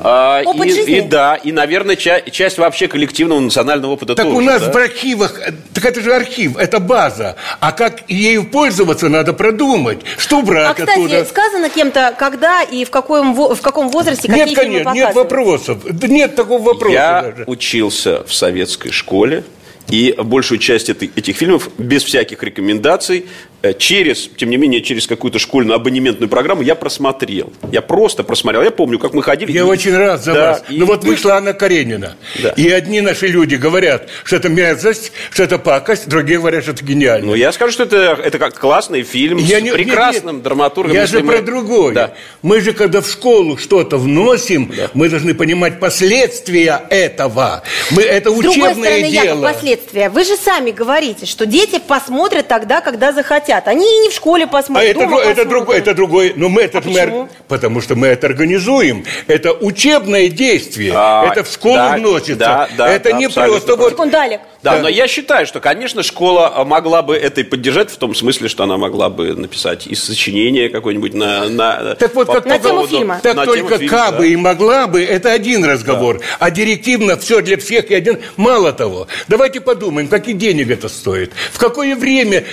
А, 0.01 0.43
Опыт 0.45 0.67
и, 0.67 0.73
жизни? 0.73 0.97
и 0.99 1.01
да, 1.01 1.35
и, 1.37 1.53
наверное, 1.53 1.97
ча- 1.97 2.21
часть 2.31 2.59
вообще 2.59 2.89
коллективного 2.89 3.41
национального 3.41 3.93
опыта 3.93 4.15
Так 4.15 4.27
тоже. 4.27 4.37
у 4.37 4.41
нас 4.41 4.63
да? 4.63 4.71
в 4.73 4.77
архивах, 4.77 5.41
так 5.75 5.85
это 5.85 6.01
же 6.01 6.15
архив, 6.15 6.57
это 6.57 6.79
база. 6.79 7.37
А 7.61 7.73
как 7.73 8.03
ею 8.09 8.45
пользоваться, 8.49 9.09
надо 9.09 9.33
продумать. 9.33 10.01
Что 10.19 10.43
брать 10.43 10.71
А, 10.71 10.75
кстати, 10.75 10.91
оттуда? 10.99 11.25
сказано 11.25 11.71
кем-то, 11.71 12.15
когда 12.19 12.63
и 12.63 12.85
в 12.85 12.91
каком, 12.91 13.35
в 13.35 13.61
каком 13.61 13.89
возрасте 13.89 14.29
какие 14.29 14.45
Нет, 14.47 14.49
фильмы 14.51 14.63
конечно, 14.85 14.93
нет 14.93 15.07
показывают? 15.09 15.17
вопросов. 15.33 15.79
Нет 16.09 16.37
такого 16.37 16.63
вопроса 16.63 16.93
Я 16.95 17.23
даже. 17.23 17.45
учился 17.47 18.25
в 18.27 18.33
советской 18.35 18.91
школе, 18.91 19.45
и 19.89 20.15
большую 20.19 20.59
часть 20.59 20.89
этой- 20.89 21.11
этих 21.15 21.37
фильмов 21.37 21.69
без 21.79 22.03
всяких 22.05 22.43
рекомендаций, 22.43 23.27
э, 23.63 23.75
через, 23.75 24.29
тем 24.37 24.51
не 24.51 24.57
менее, 24.57 24.81
через 24.81 25.07
какую-то 25.07 25.39
школьную 25.39 25.77
абонементную 25.77 26.29
программу 26.29 26.63
я 26.63 26.75
просмотрел. 26.75 27.53
Я 27.71 27.81
просто 27.83 28.25
просмотрел. 28.25 28.63
Я 28.63 28.71
помню, 28.71 28.99
как 28.99 29.13
мы 29.15 29.23
ходили. 29.23 29.53
Я 29.53 29.61
и- 29.61 29.65
очень 29.65 29.95
рад 29.97 30.23
за 30.23 30.33
Да, 30.35 30.51
вас. 30.53 30.65
и- 30.69 30.79
Ну 30.79 30.87
вот 30.87 31.05
вышла 31.05 31.35
Анна 31.37 31.53
Каренина. 31.53 32.17
Да. 32.43 32.51
И 32.51 32.69
одни 32.71 33.01
наши 33.01 33.27
люди 33.29 33.55
говорят, 33.57 34.09
что 34.25 34.37
это 34.37 34.49
мерзость, 34.49 35.13
что 35.31 35.43
это 35.45 35.59
пакость, 35.59 36.09
другие 36.09 36.39
говорят, 36.39 36.63
что 36.65 36.73
это 36.73 36.85
гениально. 36.85 37.27
Ну, 37.27 37.35
я 37.35 37.53
скажу, 37.53 37.73
что 37.73 37.83
это, 37.85 38.19
это 38.25 38.39
как 38.39 38.59
классный 38.59 39.03
фильм 39.03 39.39
Я 39.39 39.59
с 39.61 39.63
не- 39.63 39.73
прекрасным 39.73 40.25
нет, 40.27 40.35
нет. 40.37 40.43
драматургом. 40.43 40.95
Я 40.95 41.07
же 41.07 41.21
мы- 41.21 41.33
про 41.37 41.43
другое. 41.43 41.95
Да. 41.95 42.15
Мы 42.43 42.61
же, 42.61 42.73
когда 42.73 43.01
в 43.01 43.09
школу 43.09 43.57
что-то 43.59 43.97
вносим, 43.99 44.73
мы 44.95 45.09
должны 45.09 45.35
понимать 45.35 45.79
последствия 45.79 46.83
этого. 46.91 47.63
Мы, 47.91 48.03
это 48.03 48.31
С 48.31 48.39
учебное 48.39 48.75
стороны, 48.75 49.05
Яков, 49.07 49.23
дело. 49.23 49.41
Последствия. 49.73 50.09
Вы 50.09 50.25
же 50.25 50.37
сами 50.37 50.71
говорите, 50.71 51.27
что 51.27 51.47
дети 51.47 51.79
посмотрят 51.79 52.49
тогда, 52.49 52.81
когда 52.81 53.13
захотят. 53.13 53.69
Они 53.69 53.85
и 53.85 53.99
не 54.01 54.09
в 54.11 54.13
школе 54.13 54.45
А 54.45 54.49
посмотрят, 54.49 54.91
это, 54.91 55.01
дома 55.01 55.19
это, 55.19 55.29
посмотрят. 55.29 55.49
другой, 55.49 55.79
это 55.79 55.95
другой. 55.95 56.33
Но 56.37 56.49
мы 56.49 56.63
этот 56.63 56.87
А 56.87 56.89
мы 56.89 57.29
потому 57.49 57.81
что 57.81 57.95
мы 57.95 58.09
это 58.09 58.27
организуем. 58.27 59.05
Это 59.27 59.53
учебное 59.53 60.29
действие. 60.29 60.93
А, 60.95 61.27
это 61.31 61.45
в 61.45 61.49
школу 61.49 61.77
да, 61.77 61.97
вносится. 61.97 62.37
да, 62.37 62.69
да, 62.77 62.89
это 62.89 63.11
да, 63.11 63.17
не 63.19 63.25
абсолютно 63.27 63.59
просто 63.61 63.77
вот. 63.77 63.91
Секунду, 63.93 64.19
Олег. 64.19 64.41
Да, 64.63 64.77
Да. 64.77 64.83
но 64.83 64.89
я 64.89 65.09
считаю, 65.09 65.47
что, 65.47 65.61
конечно, 65.61 66.03
школа 66.03 66.53
а, 66.55 66.65
могла 66.65 67.03
бы 67.03 67.17
это 67.17 67.41
и 67.41 67.45
поддержать 67.45 67.91
в 67.91 67.97
том 67.97 68.15
смысле, 68.15 68.49
что 68.49 68.63
она 68.63 68.77
могла 68.77 69.11
бы 69.11 69.35
написать 69.35 69.87
и 69.89 69.95
сочинение 69.95 70.69
какое-нибудь 70.69 71.15
на, 71.15 71.49
на, 71.49 71.95
Так 71.97 72.15
вот, 72.15 72.29
по 72.29 72.35
как 72.35 72.47
На 72.47 72.59
тему 72.59 72.87
фильма. 72.87 73.21
Так 73.23 73.35
на 73.37 73.45
только 73.45 73.79
фильма, 73.79 73.91
кабы 73.91 74.19
да. 74.19 74.27
и 74.27 74.37
могла 74.37 74.87
бы, 74.87 75.03
это 75.03 75.33
один 75.33 75.65
разговор. 75.65 76.21
А 76.39 76.51
директивно 76.51 77.17
все 77.17 77.41
для 77.41 77.57
всех 77.57 77.91
и 77.91 77.95
один. 77.95 78.21
Мало 78.37 78.73
того, 78.73 79.09
давайте 79.27 79.61
подумаем, 79.61 80.07
каких 80.09 80.39
денег 80.39 80.71
это 80.71 80.89
стоит. 80.89 81.33
В 81.53 81.59
какое 81.59 81.97
время 81.97 82.45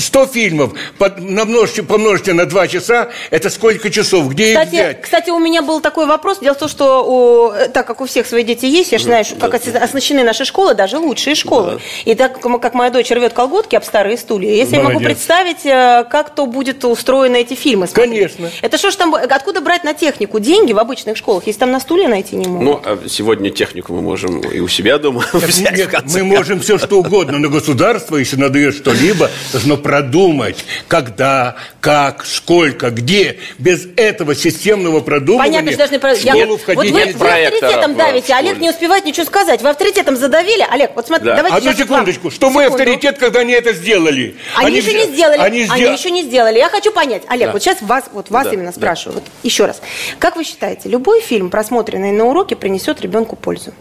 100 0.00 0.26
фильмов 0.26 0.72
под- 0.98 1.18
намножьте, 1.18 1.82
помножьте 1.82 2.32
на 2.32 2.46
2 2.46 2.68
часа, 2.68 3.10
это 3.30 3.50
сколько 3.50 3.90
часов? 3.90 4.28
Где 4.30 4.52
их 4.52 4.58
Кстати, 4.58 4.74
взять? 4.74 5.02
кстати, 5.02 5.30
у 5.30 5.38
меня 5.38 5.62
был 5.62 5.80
такой 5.80 6.06
вопрос. 6.06 6.38
Дело 6.40 6.54
в 6.54 6.58
том, 6.58 6.68
что 6.68 7.04
у, 7.04 7.52
э, 7.52 7.68
так 7.68 7.86
как 7.86 8.00
у 8.00 8.06
всех 8.06 8.26
свои 8.26 8.42
дети 8.44 8.66
есть, 8.66 8.92
я 8.92 8.98
же 8.98 9.04
знаю, 9.04 9.24
что 9.24 9.36
как 9.36 9.54
ос- 9.54 9.66
оснащены 9.74 10.22
наши 10.24 10.44
школы, 10.44 10.74
даже 10.74 10.98
лучшие 10.98 11.34
школы. 11.34 11.80
И 12.04 12.14
так 12.14 12.40
как 12.40 12.74
моя 12.74 12.90
дочь 12.90 13.10
рвет 13.10 13.32
колготки 13.32 13.76
об 13.76 13.84
старые 13.84 14.16
стулья, 14.16 14.50
если 14.52 14.76
я 14.76 14.82
могу 14.82 15.00
представить, 15.00 15.64
э, 15.66 16.04
как 16.10 16.34
то 16.34 16.46
будет 16.46 16.84
устроено 16.84 17.36
эти 17.36 17.54
фильмы. 17.54 17.86
смотреть. 17.86 18.36
Конечно. 18.36 18.50
Это 18.62 18.78
что 18.78 18.90
ж 18.90 18.96
там, 18.96 19.14
откуда 19.14 19.60
брать 19.60 19.84
на 19.84 19.94
технику 19.94 20.38
деньги 20.40 20.72
в 20.72 20.78
обычных 20.78 21.16
школах, 21.16 21.46
если 21.46 21.60
там 21.60 21.70
на 21.72 21.80
стулья 21.80 22.08
найти 22.08 22.36
не 22.36 22.46
могут? 22.46 22.64
Ну, 22.64 22.80
а 22.84 22.98
сегодня 23.08 23.50
технику 23.50 23.92
мы 23.94 24.02
можем 24.02 24.40
и 24.40 24.60
у 24.60 24.68
себя 24.68 24.98
дома 24.98 25.24
Так 25.32 25.42
взять, 25.42 25.76
нет, 25.76 25.90
мы 26.06 26.24
можем 26.24 26.60
все 26.60 26.78
что 26.78 26.96
угодно, 27.00 27.38
но 27.38 27.48
государство, 27.48 28.16
если 28.16 28.36
надает 28.36 28.74
что-либо, 28.74 29.30
должно 29.52 29.76
продумать, 29.82 30.64
когда, 30.88 31.56
как, 31.80 32.24
сколько, 32.24 32.90
где. 32.90 33.38
Без 33.58 33.86
этого 33.96 34.34
системного 34.34 35.00
продумывания 35.00 35.60
Понятно, 35.60 35.70
что 35.72 35.78
должны... 35.98 35.98
в 35.98 36.24
Я- 36.24 36.32
школу 36.32 36.46
вот 36.52 36.60
входить 36.62 36.92
вы, 36.92 37.00
нельзя. 37.00 37.04
нет 37.04 37.16
вы 37.20 37.28
авторитетом 37.28 37.94
давите, 37.96 38.34
Олег 38.34 38.58
не 38.58 38.70
успевает 38.70 39.04
ничего 39.04 39.26
сказать. 39.26 39.62
Вы 39.62 39.68
авторитетом 39.70 40.16
задавили. 40.16 40.66
Олег, 40.70 40.92
вот 40.94 41.06
смотри, 41.06 41.26
Да. 41.26 41.36
давайте 41.36 41.56
Одну 41.58 41.70
вот 41.70 41.78
секундочку. 41.78 42.30
Что 42.30 42.50
мы 42.50 42.62
Секунду. 42.64 42.82
авторитет, 42.82 43.18
когда 43.18 43.40
они 43.40 43.52
это 43.52 43.72
сделали? 43.72 44.36
Они, 44.56 44.76
еще 44.78 44.90
взя- 44.92 45.06
не 45.06 45.12
сделали. 45.12 45.38
Они, 45.40 45.62
Они, 45.62 45.66
сдел- 45.66 45.92
еще 45.92 46.10
не 46.10 46.22
сделали. 46.22 46.58
Я 46.58 46.68
хочу 46.68 46.92
понять, 46.92 47.22
Олег, 47.28 47.48
Да. 47.48 47.52
вот 47.52 47.62
сейчас 47.62 47.78
вас, 47.82 48.04
вот 48.12 48.30
вас 48.30 48.44
Да, 48.46 48.52
именно 48.52 48.72
да. 48.72 48.76
спрашиваю. 48.76 49.16
Вот 49.16 49.24
еще 49.42 49.66
раз. 49.66 49.80
Как 50.18 50.36
вы 50.36 50.44
считаете, 50.44 50.88
любой 50.88 51.20
фильм, 51.20 51.50
просмотренный 51.50 52.12
на 52.12 52.24
уроке, 52.26 52.56
принесет 52.56 53.00
ребенку 53.00 53.36
пользу? 53.36 53.72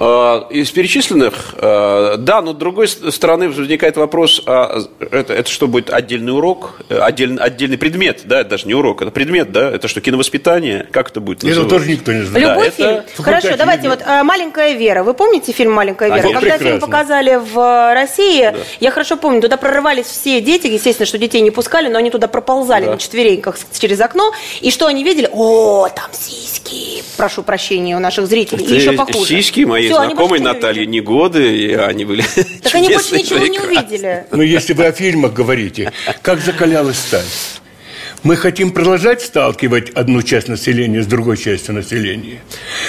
Э, 0.00 0.42
Из 0.50 0.70
перечисленных, 0.70 1.54
э, 1.56 2.14
да, 2.18 2.40
но 2.40 2.52
с 2.52 2.56
другой 2.56 2.86
стороны 2.86 3.48
возникает 3.48 3.96
вопрос, 3.96 4.40
а 4.46 4.78
это, 5.00 5.34
это 5.34 5.50
что 5.50 5.66
будет 5.66 5.90
отдельный 5.90 6.32
урок, 6.32 6.80
э, 6.88 6.98
отдельный, 7.00 7.42
отдельный 7.42 7.78
предмет, 7.78 8.20
да, 8.24 8.42
это 8.42 8.50
даже 8.50 8.68
не 8.68 8.74
урок, 8.74 9.02
это 9.02 9.10
предмет, 9.10 9.50
да, 9.50 9.68
это 9.72 9.88
что, 9.88 10.00
киновоспитание, 10.00 10.86
как 10.92 11.10
это 11.10 11.20
будет 11.20 11.38
Это 11.38 11.48
называться? 11.48 11.76
тоже 11.78 11.90
никто 11.90 12.12
не 12.12 12.22
знает. 12.22 12.46
Да, 12.46 12.52
Любой 12.54 12.68
это 12.68 12.76
фильм. 12.76 12.88
факультативный. 13.16 13.24
Хорошо, 13.40 13.56
давайте 13.58 13.88
вот 13.88 14.24
«Маленькая 14.24 14.72
Вера». 14.74 15.02
Вы 15.02 15.14
помните 15.14 15.50
фильм 15.50 15.72
«Маленькая 15.72 16.12
А, 16.12 16.16
Вера»? 16.16 16.28
ну, 16.28 16.34
Когда 16.34 16.58
фильм 16.58 16.58
прекрасно. 16.78 16.86
показали 16.86 17.40
в 17.52 17.94
России, 17.94 18.54
я 18.78 18.90
хорошо 18.92 19.16
помню, 19.16 19.42
туда 19.42 19.56
прорывались 19.56 20.06
все 20.06 20.40
дети, 20.40 20.68
естественно, 20.68 21.06
что 21.06 21.18
детей 21.18 21.40
не 21.40 21.50
пускали, 21.50 21.88
но 21.88 21.98
они 21.98 22.10
туда 22.10 22.28
проползали 22.28 22.84
на 22.86 22.98
четвереньках 22.98 23.56
через 23.76 24.00
окно, 24.00 24.32
и 24.60 24.70
что 24.70 24.86
они 24.86 25.02
видели? 25.02 25.28
О, 25.32 25.88
там 25.88 26.10
сиськи. 26.12 27.02
Прошу 27.16 27.42
прощения 27.42 27.96
у 27.96 27.98
наших 27.98 28.28
зрителей. 28.28 28.64
И 28.64 28.74
еще 28.74 28.92
похуже. 28.92 29.26
Сиськи 29.26 29.64
моей 29.96 30.08
больше 30.08 30.14
знакомой 30.14 30.38
не 30.38 30.44
Натальи 30.44 30.78
увидели. 30.78 30.96
Негоды, 30.96 31.56
и 31.58 31.74
они 31.74 32.04
были 32.04 32.24
Так 32.62 32.74
они 32.74 32.88
больше 32.88 33.16
ничего 33.16 33.38
не 33.38 33.58
увидели. 33.58 34.24
Но 34.30 34.42
если 34.42 34.72
вы 34.72 34.86
о 34.86 34.92
фильмах 34.92 35.32
говорите, 35.32 35.92
как 36.22 36.40
закалялась 36.40 36.98
сталь? 36.98 37.24
Мы 38.24 38.36
хотим 38.36 38.72
продолжать 38.72 39.22
сталкивать 39.22 39.90
одну 39.90 40.22
часть 40.22 40.48
населения 40.48 41.02
с 41.02 41.06
другой 41.06 41.36
частью 41.36 41.74
населения. 41.74 42.40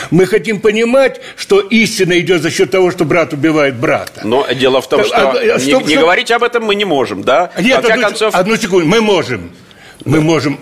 Мы 0.09 0.25
хотим 0.25 0.59
понимать, 0.59 1.21
что 1.35 1.59
истина 1.59 2.19
идет 2.19 2.41
за 2.41 2.49
счет 2.49 2.71
того, 2.71 2.89
что 2.89 3.05
брат 3.05 3.31
убивает 3.31 3.75
брата. 3.75 4.21
Но 4.23 4.47
дело 4.51 4.81
в 4.81 4.89
том, 4.89 5.01
Так, 5.01 5.07
что 5.07 5.29
а, 5.29 5.37
а, 5.37 5.43
не, 5.43 5.59
стоп, 5.59 5.83
не 5.83 5.89
стоп. 5.89 6.01
говорить 6.01 6.31
об 6.31 6.43
этом 6.43 6.63
мы 6.63 6.73
не 6.73 6.85
можем, 6.85 7.23
да? 7.23 7.51
Нет, 7.59 7.79
в 7.79 7.81
конце 7.81 7.93
одну, 7.93 8.03
концов, 8.03 8.35
одну 8.35 8.55
секунду, 8.55 8.87
мы 8.87 9.01
можем. 9.01 9.51
Мы 10.03 10.19
можем 10.21 10.59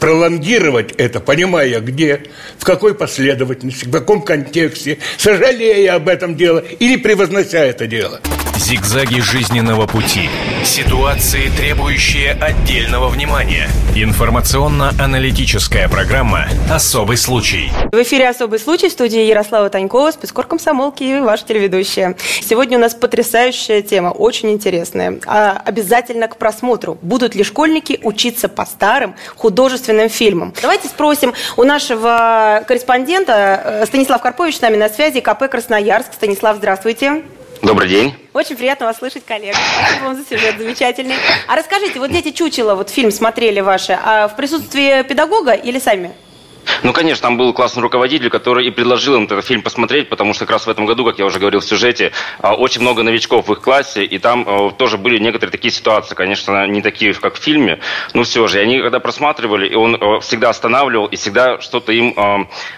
пролонгировать 0.00 0.92
это, 0.92 1.20
понимая, 1.20 1.80
где, 1.80 2.22
в 2.58 2.64
какой 2.64 2.94
последовательности, 2.94 3.84
в 3.84 3.92
каком 3.92 4.22
контексте, 4.22 4.98
сожалея 5.18 5.94
об 5.94 6.08
этом 6.08 6.34
деле 6.34 6.64
или 6.80 6.96
превознося 6.96 7.64
это 7.64 7.86
дело. 7.86 8.20
Зигзаги 8.60 9.20
жизненного 9.20 9.86
пути. 9.86 10.28
Ситуации, 10.64 11.48
требующие 11.48 12.32
отдельного 12.32 13.08
внимания. 13.08 13.70
Информационно-аналитическая 13.96 15.88
программа 15.88 16.44
«Особый 16.70 17.16
случай». 17.16 17.72
В 17.90 18.02
эфире 18.02 18.28
«Особый 18.28 18.58
случай» 18.58 18.90
в 18.90 18.92
студии 18.92 19.22
Ярослава 19.22 19.70
Танькова, 19.70 20.10
спецкор 20.10 20.46
комсомолки 20.46 21.02
и 21.02 21.20
ваша 21.20 21.46
телеведущая. 21.46 22.16
Сегодня 22.42 22.76
у 22.76 22.80
нас 22.82 22.94
потрясающая 22.94 23.80
тема, 23.80 24.10
очень 24.10 24.50
интересная. 24.50 25.18
А, 25.24 25.62
обязательно 25.64 26.28
к 26.28 26.36
просмотру. 26.36 26.98
Будут 27.00 27.34
ли 27.34 27.44
школьники 27.44 27.98
учиться 28.02 28.50
по 28.50 28.66
старым 28.66 29.14
художественным 29.36 30.10
фильмам? 30.10 30.52
Давайте 30.60 30.88
спросим 30.88 31.32
у 31.56 31.64
нашего 31.64 32.62
корреспондента 32.68 33.62
э, 33.64 33.86
Станислав 33.86 34.20
Карпович 34.20 34.58
с 34.58 34.60
нами 34.60 34.76
на 34.76 34.90
связи, 34.90 35.20
КП 35.20 35.48
«Красноярск». 35.50 36.12
Станислав, 36.12 36.58
здравствуйте. 36.58 37.22
Добрый 37.62 37.88
день. 37.88 38.14
Очень 38.32 38.56
приятно 38.56 38.86
вас 38.86 38.98
слышать, 38.98 39.24
коллега. 39.26 39.58
Спасибо 39.78 40.04
вам 40.04 40.16
за 40.16 40.24
сюжет 40.24 40.56
замечательный. 40.56 41.14
А 41.46 41.56
расскажите, 41.56 41.98
вот 41.98 42.10
дети 42.10 42.30
Чучела, 42.30 42.74
вот 42.74 42.88
фильм 42.88 43.10
смотрели 43.10 43.60
ваши, 43.60 43.98
а 44.02 44.28
в 44.28 44.36
присутствии 44.36 45.02
педагога 45.02 45.52
или 45.52 45.78
сами? 45.78 46.12
Ну, 46.82 46.92
конечно, 46.92 47.22
там 47.22 47.36
был 47.36 47.52
классный 47.52 47.82
руководитель, 47.82 48.30
который 48.30 48.66
и 48.66 48.70
предложил 48.70 49.16
им 49.16 49.24
этот 49.24 49.44
фильм 49.44 49.62
посмотреть, 49.62 50.08
потому 50.08 50.34
что 50.34 50.44
как 50.46 50.52
раз 50.54 50.66
в 50.66 50.70
этом 50.70 50.86
году, 50.86 51.04
как 51.04 51.18
я 51.18 51.24
уже 51.24 51.38
говорил 51.38 51.60
в 51.60 51.64
сюжете, 51.64 52.12
а, 52.38 52.54
очень 52.54 52.80
много 52.80 53.02
новичков 53.02 53.48
в 53.48 53.52
их 53.52 53.60
классе, 53.60 54.04
и 54.04 54.18
там 54.18 54.44
а, 54.46 54.70
тоже 54.70 54.98
были 54.98 55.18
некоторые 55.18 55.50
такие 55.52 55.72
ситуации, 55.72 56.14
конечно, 56.14 56.66
не 56.66 56.82
такие, 56.82 57.14
как 57.14 57.34
в 57.36 57.38
фильме, 57.42 57.80
но 58.14 58.22
все 58.24 58.46
же. 58.46 58.58
И 58.58 58.62
они 58.62 58.80
когда 58.80 59.00
просматривали, 59.00 59.68
и 59.68 59.74
он 59.74 59.96
а, 60.00 60.20
всегда 60.20 60.50
останавливал 60.50 61.06
и 61.06 61.16
всегда 61.16 61.60
что-то 61.60 61.92
им 61.92 62.14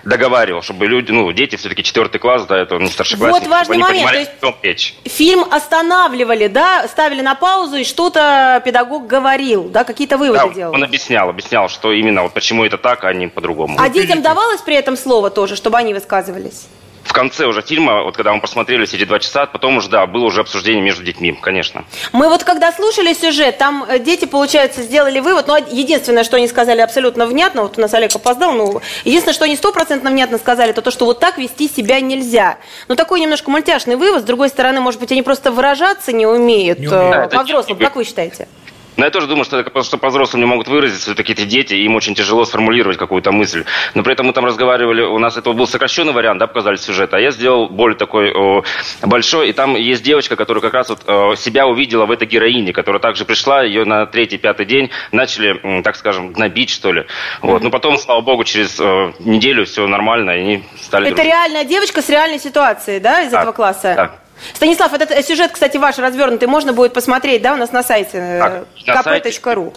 договаривал, 0.04 0.62
чтобы 0.62 0.86
люди, 0.86 1.10
ну, 1.10 1.30
дети 1.32 1.56
все-таки 1.56 1.82
четвертый 1.82 2.18
класс, 2.18 2.46
да, 2.46 2.58
это 2.58 2.76
не 2.76 2.86
старшеклассники, 2.88 3.44
Вот 3.44 3.50
важный 3.50 3.74
чтобы 3.74 3.74
они 3.74 3.82
момент, 3.82 3.98
понимали, 3.98 4.18
есть- 4.20 4.30
о 4.40 4.46
чем 4.46 4.56
речь. 4.62 4.94
Фильм 5.04 5.44
останавливали, 5.50 6.46
да, 6.48 6.86
ставили 6.88 7.20
на 7.22 7.34
паузу, 7.34 7.76
и 7.76 7.84
что-то 7.84 8.60
педагог 8.64 9.06
говорил, 9.06 9.64
да, 9.68 9.84
какие-то 9.84 10.16
выводы 10.18 10.38
Да, 10.48 10.48
делал. 10.54 10.74
он 10.74 10.82
объяснял, 10.84 11.28
объяснял, 11.28 11.68
что 11.68 11.92
именно, 11.92 12.22
вот 12.22 12.32
почему 12.34 12.64
это 12.64 12.78
так, 12.78 13.04
а 13.04 13.12
не 13.12 13.28
по-другому. 13.28 13.78
А 13.82 13.88
детям 13.88 14.22
давалось 14.22 14.60
при 14.60 14.74
этом 14.76 14.96
слово 14.96 15.30
тоже, 15.30 15.56
чтобы 15.56 15.78
они 15.78 15.92
высказывались? 15.94 16.66
В 17.04 17.12
конце 17.14 17.46
уже 17.46 17.62
фильма, 17.62 18.04
вот 18.04 18.16
когда 18.16 18.32
мы 18.32 18.40
посмотрели 18.40 18.84
все 18.86 18.96
эти 18.96 19.04
два 19.04 19.18
часа, 19.18 19.44
потом 19.46 19.76
уже, 19.78 19.88
да, 19.90 20.06
было 20.06 20.24
уже 20.24 20.40
обсуждение 20.40 20.80
между 20.80 21.02
детьми, 21.02 21.32
конечно. 21.38 21.84
Мы 22.12 22.28
вот 22.28 22.44
когда 22.44 22.72
слушали 22.72 23.12
сюжет, 23.12 23.58
там 23.58 23.84
э, 23.86 23.98
дети, 23.98 24.24
получается, 24.24 24.82
сделали 24.82 25.18
вывод, 25.20 25.46
ну, 25.48 25.56
единственное, 25.56 26.22
что 26.24 26.36
они 26.36 26.46
сказали 26.46 26.80
абсолютно 26.80 27.26
внятно, 27.26 27.64
вот 27.64 27.76
у 27.76 27.80
нас 27.80 27.92
Олег 27.92 28.14
опоздал, 28.14 28.52
ну, 28.52 28.80
единственное, 29.04 29.34
что 29.34 29.44
они 29.44 29.56
стопроцентно 29.56 30.10
внятно 30.10 30.38
сказали, 30.38 30.70
это 30.70 30.80
то, 30.80 30.90
что 30.92 31.04
вот 31.04 31.18
так 31.18 31.38
вести 31.38 31.68
себя 31.68 32.00
нельзя. 32.00 32.56
Ну, 32.88 32.94
такой 32.94 33.20
немножко 33.20 33.50
мультяшный 33.50 33.96
вывод, 33.96 34.22
с 34.22 34.24
другой 34.24 34.48
стороны, 34.48 34.80
может 34.80 35.00
быть, 35.00 35.10
они 35.12 35.22
просто 35.22 35.50
выражаться 35.50 36.12
не 36.12 36.24
умеют, 36.24 36.78
Не 36.78 36.86
умеют. 36.86 37.32
э, 37.32 37.36
по-взрослому, 37.36 37.80
как 37.80 37.96
вы 37.96 38.04
считаете? 38.04 38.48
Но 38.96 39.04
я 39.04 39.10
тоже 39.10 39.26
думаю, 39.26 39.44
что 39.44 39.56
это 39.58 39.70
потому 39.70 39.84
что 39.84 39.96
по-взрослому 39.96 40.44
не 40.44 40.48
могут 40.50 40.68
выразиться 40.68 41.02
все-таки 41.06 41.32
эти 41.32 41.44
дети, 41.44 41.74
им 41.74 41.94
очень 41.96 42.14
тяжело 42.14 42.44
сформулировать 42.44 42.98
какую-то 42.98 43.32
мысль. 43.32 43.64
Но 43.94 44.02
при 44.02 44.12
этом 44.12 44.26
мы 44.26 44.32
там 44.32 44.44
разговаривали, 44.44 45.02
у 45.02 45.18
нас 45.18 45.36
это 45.36 45.52
был 45.52 45.66
сокращенный 45.66 46.12
вариант, 46.12 46.38
да, 46.40 46.46
показали 46.46 46.76
сюжет, 46.76 47.14
а 47.14 47.20
я 47.20 47.30
сделал 47.30 47.68
более 47.68 47.96
такой 47.96 48.32
о, 48.32 48.64
большой, 49.02 49.48
и 49.48 49.52
там 49.52 49.76
есть 49.76 50.02
девочка, 50.02 50.36
которая 50.36 50.60
как 50.60 50.74
раз 50.74 50.90
вот 50.90 51.00
о, 51.06 51.34
себя 51.36 51.66
увидела 51.66 52.04
в 52.06 52.10
этой 52.10 52.26
героине, 52.28 52.72
которая 52.72 53.00
также 53.00 53.24
пришла, 53.24 53.62
ее 53.62 53.84
на 53.84 54.04
третий, 54.06 54.36
пятый 54.38 54.66
день 54.66 54.90
начали, 55.10 55.82
так 55.82 55.96
скажем, 55.96 56.32
гнобить, 56.32 56.70
что 56.70 56.92
ли. 56.92 57.06
Вот. 57.40 57.62
Но 57.62 57.70
потом, 57.70 57.96
слава 57.96 58.20
богу, 58.20 58.44
через 58.44 58.78
э, 58.78 59.12
неделю 59.20 59.64
все 59.64 59.86
нормально, 59.86 60.30
и 60.32 60.40
они 60.40 60.64
стали 60.80 61.06
Это 61.06 61.16
дружить. 61.16 61.32
реальная 61.32 61.64
девочка 61.64 62.02
с 62.02 62.08
реальной 62.10 62.38
ситуацией, 62.38 63.00
да, 63.00 63.22
из 63.22 63.30
Так, 63.30 63.40
этого 63.42 63.52
класса? 63.52 63.94
так. 63.96 64.21
Станислав, 64.54 64.92
этот 64.92 65.24
сюжет, 65.26 65.52
кстати, 65.52 65.76
ваш 65.76 65.98
развернутый, 65.98 66.48
можно 66.48 66.72
будет 66.72 66.92
посмотреть, 66.92 67.42
да, 67.42 67.54
у 67.54 67.56
нас 67.56 67.72
на 67.72 67.82
сайте 67.82 68.18
э, 68.18 68.64
Так, 68.86 69.06
kp.ru. 69.06 69.74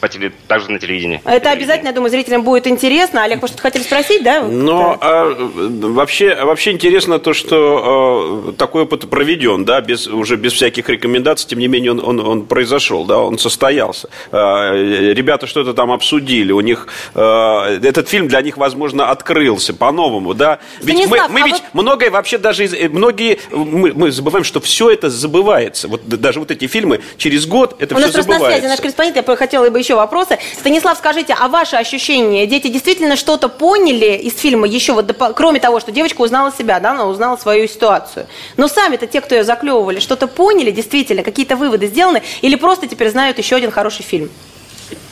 По 0.00 0.06
теле- 0.08 0.32
также 0.46 0.70
на 0.70 0.78
телевидении. 0.78 1.20
Это 1.24 1.50
обязательно, 1.50 1.88
я 1.88 1.94
думаю, 1.94 2.10
зрителям 2.10 2.42
будет 2.42 2.66
интересно. 2.66 3.22
Олег, 3.24 3.40
вы 3.40 3.48
что-то 3.48 3.62
хотели 3.62 3.82
спросить, 3.82 4.22
да? 4.22 4.42
Но 4.42 4.96
а, 5.00 5.24
вообще, 5.34 6.34
вообще 6.34 6.72
интересно 6.72 7.18
то, 7.18 7.32
что 7.32 8.48
а, 8.48 8.52
такой 8.52 8.82
опыт 8.82 9.08
проведен, 9.08 9.64
да, 9.64 9.80
без, 9.80 10.06
уже 10.06 10.36
без 10.36 10.52
всяких 10.52 10.88
рекомендаций, 10.88 11.48
тем 11.48 11.58
не 11.60 11.68
менее 11.68 11.92
он, 11.92 12.00
он, 12.04 12.20
он 12.20 12.42
произошел, 12.46 13.04
да, 13.04 13.18
он 13.18 13.38
состоялся. 13.38 14.08
А, 14.32 14.72
ребята 14.74 15.46
что-то 15.46 15.72
там 15.72 15.90
обсудили, 15.90 16.52
у 16.52 16.60
них 16.60 16.88
а, 17.14 17.66
этот 17.82 18.08
фильм 18.08 18.28
для 18.28 18.42
них, 18.42 18.58
возможно, 18.58 19.10
открылся 19.10 19.72
по-новому, 19.72 20.34
да. 20.34 20.58
Ведь 20.82 20.96
мы, 20.96 21.06
Станислав, 21.06 21.30
мы 21.30 21.40
а 21.42 21.46
ведь 21.46 21.62
многое 21.72 22.10
вообще 22.10 22.36
даже, 22.38 22.64
из- 22.64 22.74
э, 22.74 22.88
многие, 22.90 23.38
мы, 23.50 23.92
мы 23.94 24.10
забываем, 24.10 24.44
что 24.44 24.60
все 24.60 24.90
это 24.90 25.08
забывается. 25.08 25.88
Вот 25.88 26.02
даже 26.06 26.38
вот 26.40 26.50
эти 26.50 26.66
фильмы 26.66 27.00
через 27.16 27.46
год 27.46 27.76
это 27.78 27.94
У 27.94 27.98
все 27.98 28.06
нас 28.08 28.14
просто 28.14 28.30
на 28.32 28.38
связи 28.38 28.42
забывается. 28.42 28.68
наш 28.68 28.80
корреспондент, 28.80 29.28
я 29.28 29.36
хотела 29.36 29.70
бы 29.70 29.78
еще 29.78 29.85
вопросы. 29.94 30.38
Станислав, 30.58 30.98
скажите, 30.98 31.34
а 31.38 31.48
ваши 31.48 31.76
ощущения? 31.76 32.46
Дети 32.46 32.68
действительно 32.68 33.16
что-то 33.16 33.48
поняли 33.48 34.16
из 34.16 34.38
фильма 34.38 34.66
еще, 34.66 34.92
вот, 34.92 35.14
кроме 35.34 35.60
того, 35.60 35.80
что 35.80 35.92
девочка 35.92 36.20
узнала 36.22 36.52
себя, 36.52 36.80
да, 36.80 36.92
она 36.92 37.06
узнала 37.06 37.36
свою 37.36 37.68
ситуацию. 37.68 38.26
Но 38.56 38.68
сами-то 38.68 39.06
те, 39.06 39.20
кто 39.20 39.34
ее 39.34 39.44
заклевывали, 39.44 40.00
что-то 40.00 40.26
поняли 40.26 40.70
действительно, 40.70 41.22
какие-то 41.22 41.56
выводы 41.56 41.86
сделаны, 41.86 42.22
или 42.42 42.56
просто 42.56 42.86
теперь 42.86 43.10
знают 43.10 43.38
еще 43.38 43.56
один 43.56 43.70
хороший 43.70 44.02
фильм? 44.02 44.30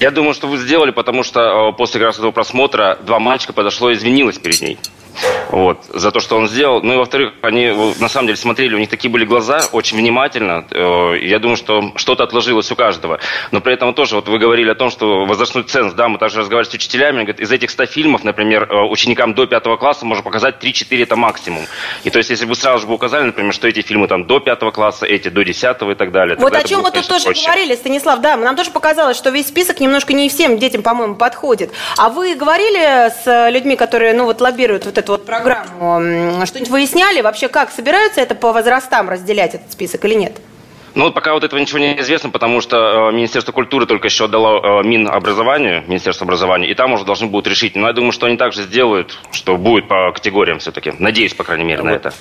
Я 0.00 0.10
думаю, 0.10 0.34
что 0.34 0.46
вы 0.46 0.58
сделали, 0.58 0.90
потому 0.90 1.22
что 1.22 1.70
э, 1.70 1.72
после 1.76 2.00
как 2.00 2.08
раз 2.08 2.18
этого 2.18 2.30
просмотра 2.30 2.98
два 3.04 3.18
мальчика 3.18 3.52
подошло 3.52 3.90
и 3.90 3.94
извинилось 3.94 4.38
перед 4.38 4.60
ней. 4.60 4.78
Вот, 5.50 5.84
за 5.88 6.10
то, 6.10 6.20
что 6.20 6.36
он 6.36 6.48
сделал. 6.48 6.82
Ну 6.82 6.94
и 6.94 6.96
во-вторых, 6.96 7.32
они 7.42 7.70
на 8.00 8.08
самом 8.08 8.26
деле 8.28 8.36
смотрели, 8.36 8.74
у 8.74 8.78
них 8.78 8.88
такие 8.88 9.10
были 9.10 9.24
глаза, 9.24 9.60
очень 9.72 9.96
внимательно. 9.98 10.64
Э, 10.70 11.16
Я 11.20 11.38
думаю, 11.38 11.56
что 11.56 11.92
что-то 11.96 12.24
отложилось 12.24 12.70
у 12.72 12.76
каждого. 12.76 13.20
Но 13.50 13.60
при 13.60 13.74
этом 13.74 13.94
тоже, 13.94 14.16
вот 14.16 14.28
вы 14.28 14.38
говорили 14.38 14.70
о 14.70 14.74
том, 14.74 14.90
что 14.90 15.24
возрастной 15.24 15.64
ценз, 15.64 15.92
да, 15.94 16.08
мы 16.08 16.18
также 16.18 16.40
разговаривали 16.40 16.70
с 16.70 16.74
учителями, 16.74 17.18
говорят, 17.22 17.40
из 17.40 17.50
этих 17.52 17.70
100 17.70 17.86
фильмов, 17.86 18.24
например, 18.24 18.68
э, 18.70 18.82
ученикам 18.88 19.34
до 19.34 19.46
пятого 19.46 19.76
класса 19.76 20.04
можно 20.06 20.22
показать 20.24 20.56
3-4 20.62 21.02
это 21.02 21.16
максимум. 21.16 21.62
И 22.04 22.10
то 22.10 22.18
есть, 22.18 22.30
если 22.30 22.46
бы 22.46 22.54
сразу 22.54 22.80
же 22.80 22.86
бы 22.86 22.94
указали, 22.94 23.24
например, 23.24 23.52
что 23.54 23.68
эти 23.68 23.80
фильмы 23.82 24.08
там 24.08 24.26
до 24.26 24.40
пятого 24.40 24.70
класса, 24.70 25.06
эти 25.06 25.28
до 25.28 25.44
десятого 25.44 25.92
и 25.92 25.94
так 25.94 26.10
далее. 26.12 26.36
Вот 26.38 26.52
о 26.54 26.58
это 26.58 26.68
чем 26.68 26.80
было, 26.80 26.88
мы 26.88 26.92
тут 26.92 27.08
тоже 27.08 27.24
проще. 27.26 27.44
говорили, 27.44 27.74
Станислав, 27.76 28.20
да, 28.20 28.36
нам 28.36 28.56
тоже 28.56 28.70
показалось, 28.70 29.16
что 29.16 29.30
весь 29.30 29.48
список 29.48 29.80
немножко 29.80 30.12
не 30.12 30.28
всем 30.28 30.58
детям, 30.58 30.82
по-моему, 30.82 31.14
подходит. 31.14 31.72
А 31.98 32.08
вы 32.08 32.34
говорили 32.34 33.10
с 33.22 33.50
людьми, 33.50 33.76
которые, 33.76 34.14
ну, 34.14 34.24
вот 34.24 34.40
лоббируют 34.40 34.86
вот 34.86 34.98
эту 35.04 35.12
вот 35.12 35.26
программу, 35.26 36.46
что-нибудь 36.46 36.70
выясняли? 36.70 37.20
Вообще, 37.20 37.48
как 37.48 37.70
собираются 37.70 38.20
это 38.20 38.34
по 38.34 38.52
возрастам 38.52 39.08
разделять 39.08 39.54
этот 39.54 39.72
список 39.72 40.04
или 40.04 40.14
нет? 40.14 40.40
Ну, 40.94 41.04
вот 41.04 41.14
пока 41.14 41.34
вот 41.34 41.42
этого 41.42 41.58
ничего 41.58 41.80
не 41.80 41.98
известно, 42.00 42.30
потому 42.30 42.60
что 42.60 43.08
э, 43.10 43.12
Министерство 43.12 43.50
культуры 43.50 43.84
только 43.84 44.06
еще 44.06 44.26
отдало 44.26 44.80
э, 44.80 44.86
Минобразованию, 44.86 45.82
Министерство 45.88 46.24
образования, 46.24 46.70
и 46.70 46.74
там 46.74 46.92
уже 46.92 47.04
должны 47.04 47.26
будут 47.26 47.48
решить. 47.48 47.74
Но 47.74 47.88
я 47.88 47.92
думаю, 47.92 48.12
что 48.12 48.26
они 48.26 48.36
также 48.36 48.62
сделают, 48.62 49.18
что 49.32 49.56
будет 49.56 49.88
по 49.88 50.12
категориям 50.12 50.60
все-таки. 50.60 50.92
Надеюсь, 51.00 51.34
по 51.34 51.42
крайней 51.42 51.64
мере, 51.64 51.82
на 51.82 51.90
это. 51.90 52.14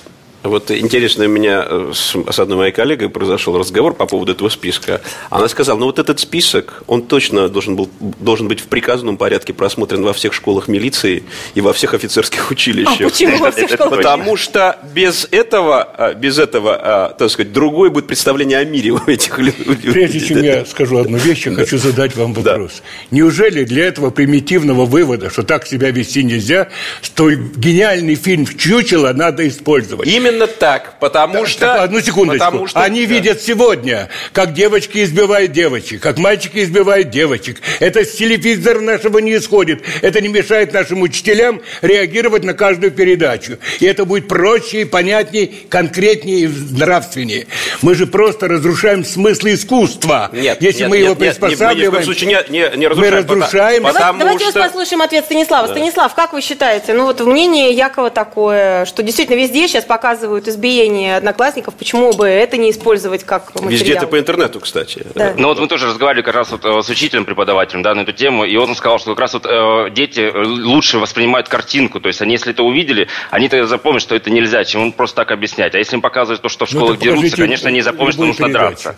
Вот 0.44 0.70
интересно, 0.70 1.24
у 1.24 1.28
меня 1.28 1.64
э, 1.66 1.92
с, 1.94 2.14
с 2.30 2.38
одной 2.38 2.58
моей 2.58 2.72
коллегой 2.72 3.08
произошел 3.08 3.58
разговор 3.58 3.94
по 3.94 4.04
поводу 4.04 4.32
этого 4.32 4.50
списка. 4.50 5.00
Она 5.30 5.48
сказала, 5.48 5.78
ну 5.78 5.86
вот 5.86 5.98
этот 5.98 6.20
список, 6.20 6.82
он 6.86 7.00
точно 7.00 7.48
должен, 7.48 7.76
был, 7.76 7.88
должен 7.98 8.46
быть 8.46 8.60
в 8.60 8.66
приказном 8.66 9.16
порядке 9.16 9.54
просмотрен 9.54 10.02
во 10.02 10.12
всех 10.12 10.34
школах 10.34 10.68
милиции 10.68 11.24
и 11.54 11.62
во 11.62 11.72
всех 11.72 11.94
офицерских 11.94 12.50
училищах. 12.50 13.00
А 13.00 13.04
почему 13.04 13.38
во 13.38 13.52
всех 13.52 13.70
школах? 13.70 13.96
Потому 13.96 14.36
что 14.36 14.78
без 14.94 15.26
этого, 15.30 15.82
а, 15.82 16.12
без 16.12 16.38
этого, 16.38 16.78
а, 16.78 17.14
так 17.18 17.30
сказать, 17.30 17.54
другое 17.54 17.88
будет 17.88 18.06
представление 18.06 18.58
о 18.58 18.66
мире 18.66 18.90
у 18.92 19.00
этих 19.06 19.38
людей. 19.38 19.92
Прежде 19.92 20.20
чем 20.20 20.42
я 20.42 20.66
скажу 20.66 20.98
одну 20.98 21.16
вещь, 21.16 21.46
я 21.46 21.54
хочу 21.54 21.78
задать 21.78 22.16
вам 22.16 22.34
вопрос. 22.34 22.82
Неужели 23.10 23.64
для 23.64 23.86
этого 23.86 24.10
примитивного 24.10 24.84
вывода, 24.84 25.30
что 25.30 25.42
так 25.42 25.66
себя 25.66 25.90
вести 25.90 26.22
нельзя, 26.22 26.68
столь 27.00 27.36
гениальный 27.56 28.14
фильм 28.14 28.46
«Чучело» 28.46 29.10
надо 29.14 29.48
использовать? 29.48 30.06
Именно 30.06 30.33
так, 30.58 30.94
потому 31.00 31.34
Так, 31.34 31.48
что... 31.48 31.60
так, 31.60 31.80
одну 31.82 32.00
секундочку. 32.00 32.44
потому 32.44 32.66
что- 32.66 32.80
Они 32.80 33.06
да. 33.06 33.14
видят 33.14 33.40
сегодня, 33.42 34.08
как 34.32 34.52
девочки 34.52 35.02
избивают 35.04 35.52
девочек, 35.52 36.00
как 36.02 36.18
мальчики 36.18 36.58
избивают 36.64 37.10
девочек. 37.10 37.60
Это 37.80 38.04
с 38.04 38.12
телевизора 38.12 38.80
нашего 38.80 39.18
не 39.18 39.36
исходит. 39.36 39.82
Это 40.02 40.20
не 40.20 40.28
мешает 40.28 40.72
нашим 40.72 41.02
учителям 41.02 41.60
реагировать 41.82 42.44
на 42.44 42.54
каждую 42.54 42.92
передачу. 42.92 43.58
И 43.80 43.86
это 43.86 44.04
будет 44.04 44.28
проще, 44.28 44.82
и 44.82 44.84
понятнее, 44.84 45.50
конкретнее 45.68 46.40
и 46.40 46.48
нравственнее. 46.48 47.46
Мы 47.82 47.94
же 47.94 48.06
просто 48.06 48.48
разрушаем 48.48 49.04
смысл 49.04 49.46
искусства. 49.48 50.30
Нет, 50.32 50.60
Если 50.60 50.80
нет, 50.80 50.90
мы 50.90 50.96
нет, 50.98 51.04
его 51.04 51.14
нет, 51.14 51.18
мы 51.20 51.26
ни 51.26 51.30
в 51.30 51.38
коем 51.38 51.48
приспосабливаем, 51.50 52.04
случае 52.04 52.28
не, 52.28 52.50
не, 52.50 52.76
не 52.76 52.88
мы 52.88 52.90
разрушаем. 52.90 53.24
пота- 53.24 53.34
разрушаем. 53.34 53.82
Давайте, 53.82 53.98
Потому 53.98 54.18
давайте 54.18 54.50
что... 54.50 54.60
послушаем 54.62 55.02
ответ 55.02 55.24
Станислава. 55.24 55.66
Станислав, 55.68 56.14
как 56.14 56.32
вы 56.32 56.40
считаете, 56.40 56.92
ну 56.94 57.04
вот 57.04 57.20
мнение 57.20 57.72
Якова 57.72 58.10
такое, 58.10 58.84
что 58.84 59.02
действительно 59.02 59.36
везде 59.36 59.68
сейчас 59.68 59.84
показывают 59.84 60.23
избиение 60.48 61.16
одноклассников, 61.16 61.74
почему 61.74 62.12
бы 62.12 62.26
это 62.26 62.56
не 62.56 62.70
использовать 62.70 63.24
как 63.24 63.54
материал? 63.54 63.70
Везде 63.70 63.92
это 63.94 64.06
по 64.06 64.18
интернету, 64.18 64.60
кстати. 64.60 65.06
Да. 65.14 65.34
Ну 65.36 65.48
вот 65.48 65.58
мы 65.58 65.66
тоже 65.68 65.86
разговаривали 65.86 66.22
как 66.24 66.34
раз 66.34 66.50
вот 66.50 66.64
э, 66.64 66.82
с 66.82 66.88
учителем, 66.88 67.24
преподавателем, 67.24 67.82
да, 67.82 67.94
на 67.94 68.00
эту 68.02 68.12
тему, 68.12 68.44
и 68.44 68.56
он 68.56 68.74
сказал, 68.76 68.98
что 68.98 69.10
как 69.10 69.20
раз 69.20 69.34
вот 69.34 69.46
э, 69.46 69.90
дети 69.90 70.20
э, 70.20 70.42
лучше 70.44 70.98
воспринимают 70.98 71.48
картинку, 71.48 72.00
то 72.00 72.08
есть 72.08 72.20
они, 72.22 72.32
если 72.32 72.52
это 72.52 72.62
увидели, 72.62 73.08
они 73.30 73.48
тогда 73.48 73.66
запомнят, 73.66 74.02
что 74.02 74.14
это 74.14 74.30
нельзя, 74.30 74.64
чем 74.64 74.82
им 74.82 74.92
просто 74.92 75.16
так 75.16 75.30
объяснять. 75.30 75.74
А 75.74 75.78
если 75.78 75.96
им 75.96 76.02
показывать 76.02 76.40
то, 76.42 76.48
что 76.48 76.66
в 76.66 76.72
Ну, 76.72 76.78
школах 76.80 76.96
это 76.96 77.04
дерутся, 77.04 77.36
конечно, 77.36 77.68
они 77.68 77.82
запомнят, 77.82 78.14
что 78.14 78.24
нужно 78.24 78.46
передачу. 78.46 78.64
драться. 78.84 78.96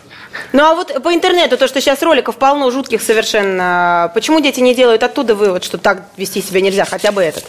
Ну 0.53 0.63
а 0.63 0.75
вот 0.75 1.03
по 1.03 1.13
интернету, 1.13 1.57
то, 1.57 1.67
что 1.67 1.81
сейчас 1.81 2.01
роликов 2.01 2.37
полно 2.37 2.69
жутких 2.71 3.01
совершенно, 3.01 4.11
почему 4.13 4.39
дети 4.39 4.59
не 4.59 4.73
делают 4.75 5.03
оттуда 5.03 5.35
вывод, 5.35 5.63
что 5.63 5.77
так 5.77 6.03
вести 6.17 6.41
себя 6.41 6.61
нельзя, 6.61 6.85
хотя 6.85 7.11
бы 7.11 7.21
этот? 7.21 7.43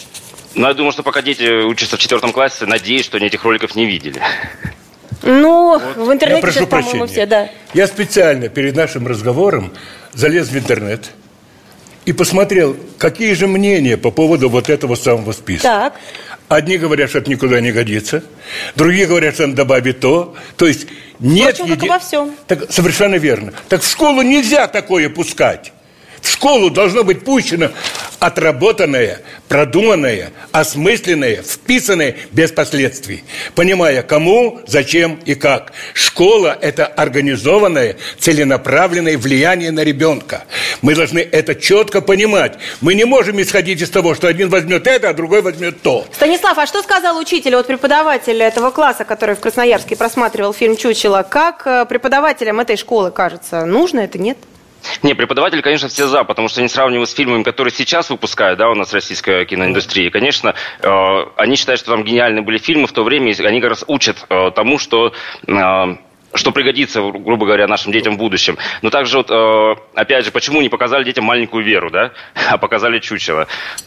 Но 0.59 0.67
я 0.67 0.75
думаю, 0.75 0.91
что 0.91 1.05
пока 1.05 1.23
дети 1.23 1.63
учатся 1.63 1.97
в 1.97 2.01
четвертом 2.01 2.33
классе, 2.33 2.67
надеюсь, 2.67 3.05
что 3.05 3.17
они 3.17 3.27
этих 3.27 3.45
роликов 3.45 3.77
не 3.77 3.87
видели. 3.87 4.21
Ну, 5.23 5.79
в 5.79 6.09
Я 6.09 6.13
интернете 6.13 6.43
прошу 6.43 6.59
сейчас, 6.59 6.69
по-моему, 6.69 6.91
прощения. 6.91 7.07
все, 7.07 7.27
да. 7.27 7.49
Я 7.75 7.87
специально 7.87 8.49
перед 8.49 8.75
нашим 8.75 9.07
разговором 9.07 9.73
залез 10.15 10.49
в 10.49 10.59
интернет 10.59 11.13
и 12.07 12.13
посмотрел, 12.13 12.77
какие 12.99 13.35
же 13.35 13.47
мнения 13.47 13.97
по 13.97 14.11
поводу 14.11 14.49
вот 14.49 14.69
этого 14.69 14.97
самого 14.97 15.31
списка. 15.31 15.63
Так. 15.63 15.95
Одни 16.49 16.77
говорят, 16.77 17.11
что 17.11 17.19
это 17.19 17.31
никуда 17.31 17.61
не 17.61 17.71
годится, 17.71 18.25
другие 18.75 19.07
говорят, 19.07 19.35
что 19.35 19.45
он 19.45 19.55
добавит 19.55 20.01
то. 20.01 20.35
То 20.57 20.67
есть 20.67 20.89
нет... 21.21 21.55
Впрочем, 21.55 21.75
как 21.77 21.85
и 21.85 21.89
во 21.89 21.99
всем. 22.01 22.35
Так, 22.49 22.73
совершенно 22.73 23.15
верно. 23.15 23.53
Так 23.69 23.83
в 23.83 23.89
школу 23.89 24.23
нельзя 24.23 24.67
такое 24.67 25.09
пускать. 25.09 25.73
В 26.29 26.33
школу 26.33 26.69
должно 26.69 27.05
быть 27.05 27.25
пущено 27.25 27.71
отработанное, 28.21 29.23
продуманное, 29.49 30.31
осмысленное, 30.53 31.43
вписанное 31.43 32.17
без 32.33 32.53
последствий, 32.53 33.25
понимая 33.55 34.03
кому, 34.03 34.61
зачем 34.67 35.19
и 35.25 35.35
как. 35.35 35.73
Школа– 35.95 36.57
это 36.61 36.85
организованное, 36.87 37.97
целенаправленное 38.19 39.17
влияние 39.17 39.71
на 39.71 39.83
ребенка. 39.83 40.45
Мы 40.83 40.95
должны 40.95 41.21
это 41.21 41.55
четко 41.55 42.03
понимать. 42.03 42.59
Мы 42.83 42.93
не 42.93 43.07
можем 43.07 43.41
исходить 43.41 43.81
из 43.81 43.89
того, 43.89 44.15
что 44.15 44.29
один 44.29 44.51
возьмет 44.51 44.87
это, 44.87 45.09
а 45.09 45.15
другой 45.15 45.41
возьмет 45.41 45.81
то. 45.81 46.05
Станислав, 46.13 46.59
а 46.59 46.67
что 46.67 46.83
сказал 46.83 47.17
учитель, 47.17 47.57
вот 47.57 47.67
преподаватель 47.67 48.43
этого 48.43 48.71
класса, 48.71 49.07
который 49.07 49.35
в 49.35 49.41
Красноярске 49.41 49.97
просматривал 49.97 50.53
фильм 50.53 50.77
«Чучело», 50.77 51.27
как 51.29 51.67
э, 51.67 51.87
преподавателям 51.89 52.61
этой 52.61 52.77
школы 52.77 53.11
кажется, 53.13 53.65
нужно 53.65 54.01
это, 54.01 54.19
нет? 54.19 54.37
Не, 55.03 55.15
преподаватели, 55.15 55.61
конечно, 55.61 55.89
все 55.89 56.07
за, 56.07 56.25
потому 56.25 56.49
что 56.49 56.61
они 56.61 56.69
сравнивают 56.69 57.11
с 57.11 57.15
фильмами, 57.15 57.43
которые 57.43 57.73
сейчас 57.73 58.11
выпускают, 58.11 58.59
да, 58.59 58.69
у 58.71 58.75
нас 58.75 58.93
российская 58.93 59.45
киноиндустрия. 59.45 60.11
Конечно, 60.11 60.55
э, 60.81 61.25
они 61.37 61.57
считают, 61.57 61.81
что 61.81 61.93
там 61.93 62.05
гениальные 62.05 62.43
были 62.43 62.59
фильмы 62.59 62.87
в 62.87 62.93
то 62.93 63.05
время, 63.05 63.33
и 63.33 63.45
они 63.45 63.61
как 63.61 63.71
раз 63.71 63.85
учат 63.87 64.25
э, 64.29 64.51
тому, 64.55 64.79
что 64.79 65.13
э, 65.47 65.53
что 66.35 66.53
пригодится, 66.53 67.01
грубо 67.01 67.47
говоря, 67.47 67.67
нашим 67.67 67.93
детям 67.93 68.15
в 68.15 68.19
будущем. 68.19 68.59
Но 68.83 68.91
также 68.91 69.19
вот, 69.19 69.31
э, 69.31 69.75
опять 69.95 70.25
же, 70.25 70.31
почему 70.31 70.61
не 70.61 70.69
показали 70.69 71.05
детям 71.05 71.25
маленькую 71.25 71.65
веру, 71.65 71.91
да, 71.91 72.13
а 72.51 72.59
показали 72.59 72.99
чучело? 72.99 73.47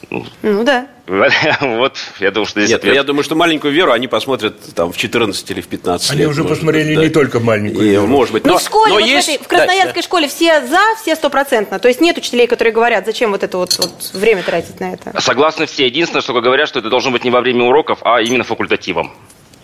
Ну 0.09 0.63
да. 0.63 0.87
Вот, 1.61 1.97
я 2.19 2.31
думаю, 2.31 2.45
что 2.45 2.59
здесь 2.61 2.69
Нет, 2.71 2.79
ответ. 2.79 2.95
я 2.95 3.03
думаю, 3.03 3.23
что 3.23 3.35
маленькую 3.35 3.73
веру 3.73 3.91
они 3.91 4.07
посмотрят 4.07 4.55
там 4.75 4.91
в 4.91 4.97
14 4.97 5.51
или 5.51 5.61
в 5.61 5.67
15 5.67 6.11
Они 6.11 6.19
лет. 6.21 6.29
уже 6.29 6.43
может 6.43 6.59
посмотрели 6.59 6.89
быть, 6.89 6.97
да. 6.97 7.03
не 7.03 7.09
только 7.09 7.39
маленькую 7.39 7.85
И, 7.85 7.89
веру. 7.89 8.07
Может 8.07 8.33
быть. 8.33 8.45
Ну, 8.45 8.53
Но, 8.53 8.57
в 8.59 8.61
школе, 8.61 8.93
но 8.93 8.99
вот 8.99 9.05
есть... 9.05 9.27
в, 9.27 9.31
этой, 9.31 9.43
в 9.43 9.47
Красноярской 9.47 10.01
да. 10.01 10.01
школе 10.01 10.27
все 10.27 10.65
за, 10.65 10.79
все 11.01 11.15
стопроцентно. 11.15 11.79
То 11.79 11.87
есть 11.87 12.01
нет 12.01 12.17
учителей, 12.17 12.47
которые 12.47 12.73
говорят, 12.73 13.05
зачем 13.05 13.31
вот 13.31 13.43
это 13.43 13.57
вот, 13.57 13.77
вот 13.77 14.11
время 14.13 14.43
тратить 14.43 14.79
на 14.79 14.93
это. 14.93 15.19
Согласны 15.19 15.65
все. 15.65 15.85
Единственное, 15.87 16.21
что 16.21 16.39
говорят, 16.39 16.67
что 16.67 16.79
это 16.79 16.89
должно 16.89 17.11
быть 17.11 17.23
не 17.23 17.31
во 17.31 17.41
время 17.41 17.65
уроков, 17.65 17.99
а 18.03 18.21
именно 18.21 18.43
факультативом. 18.43 19.11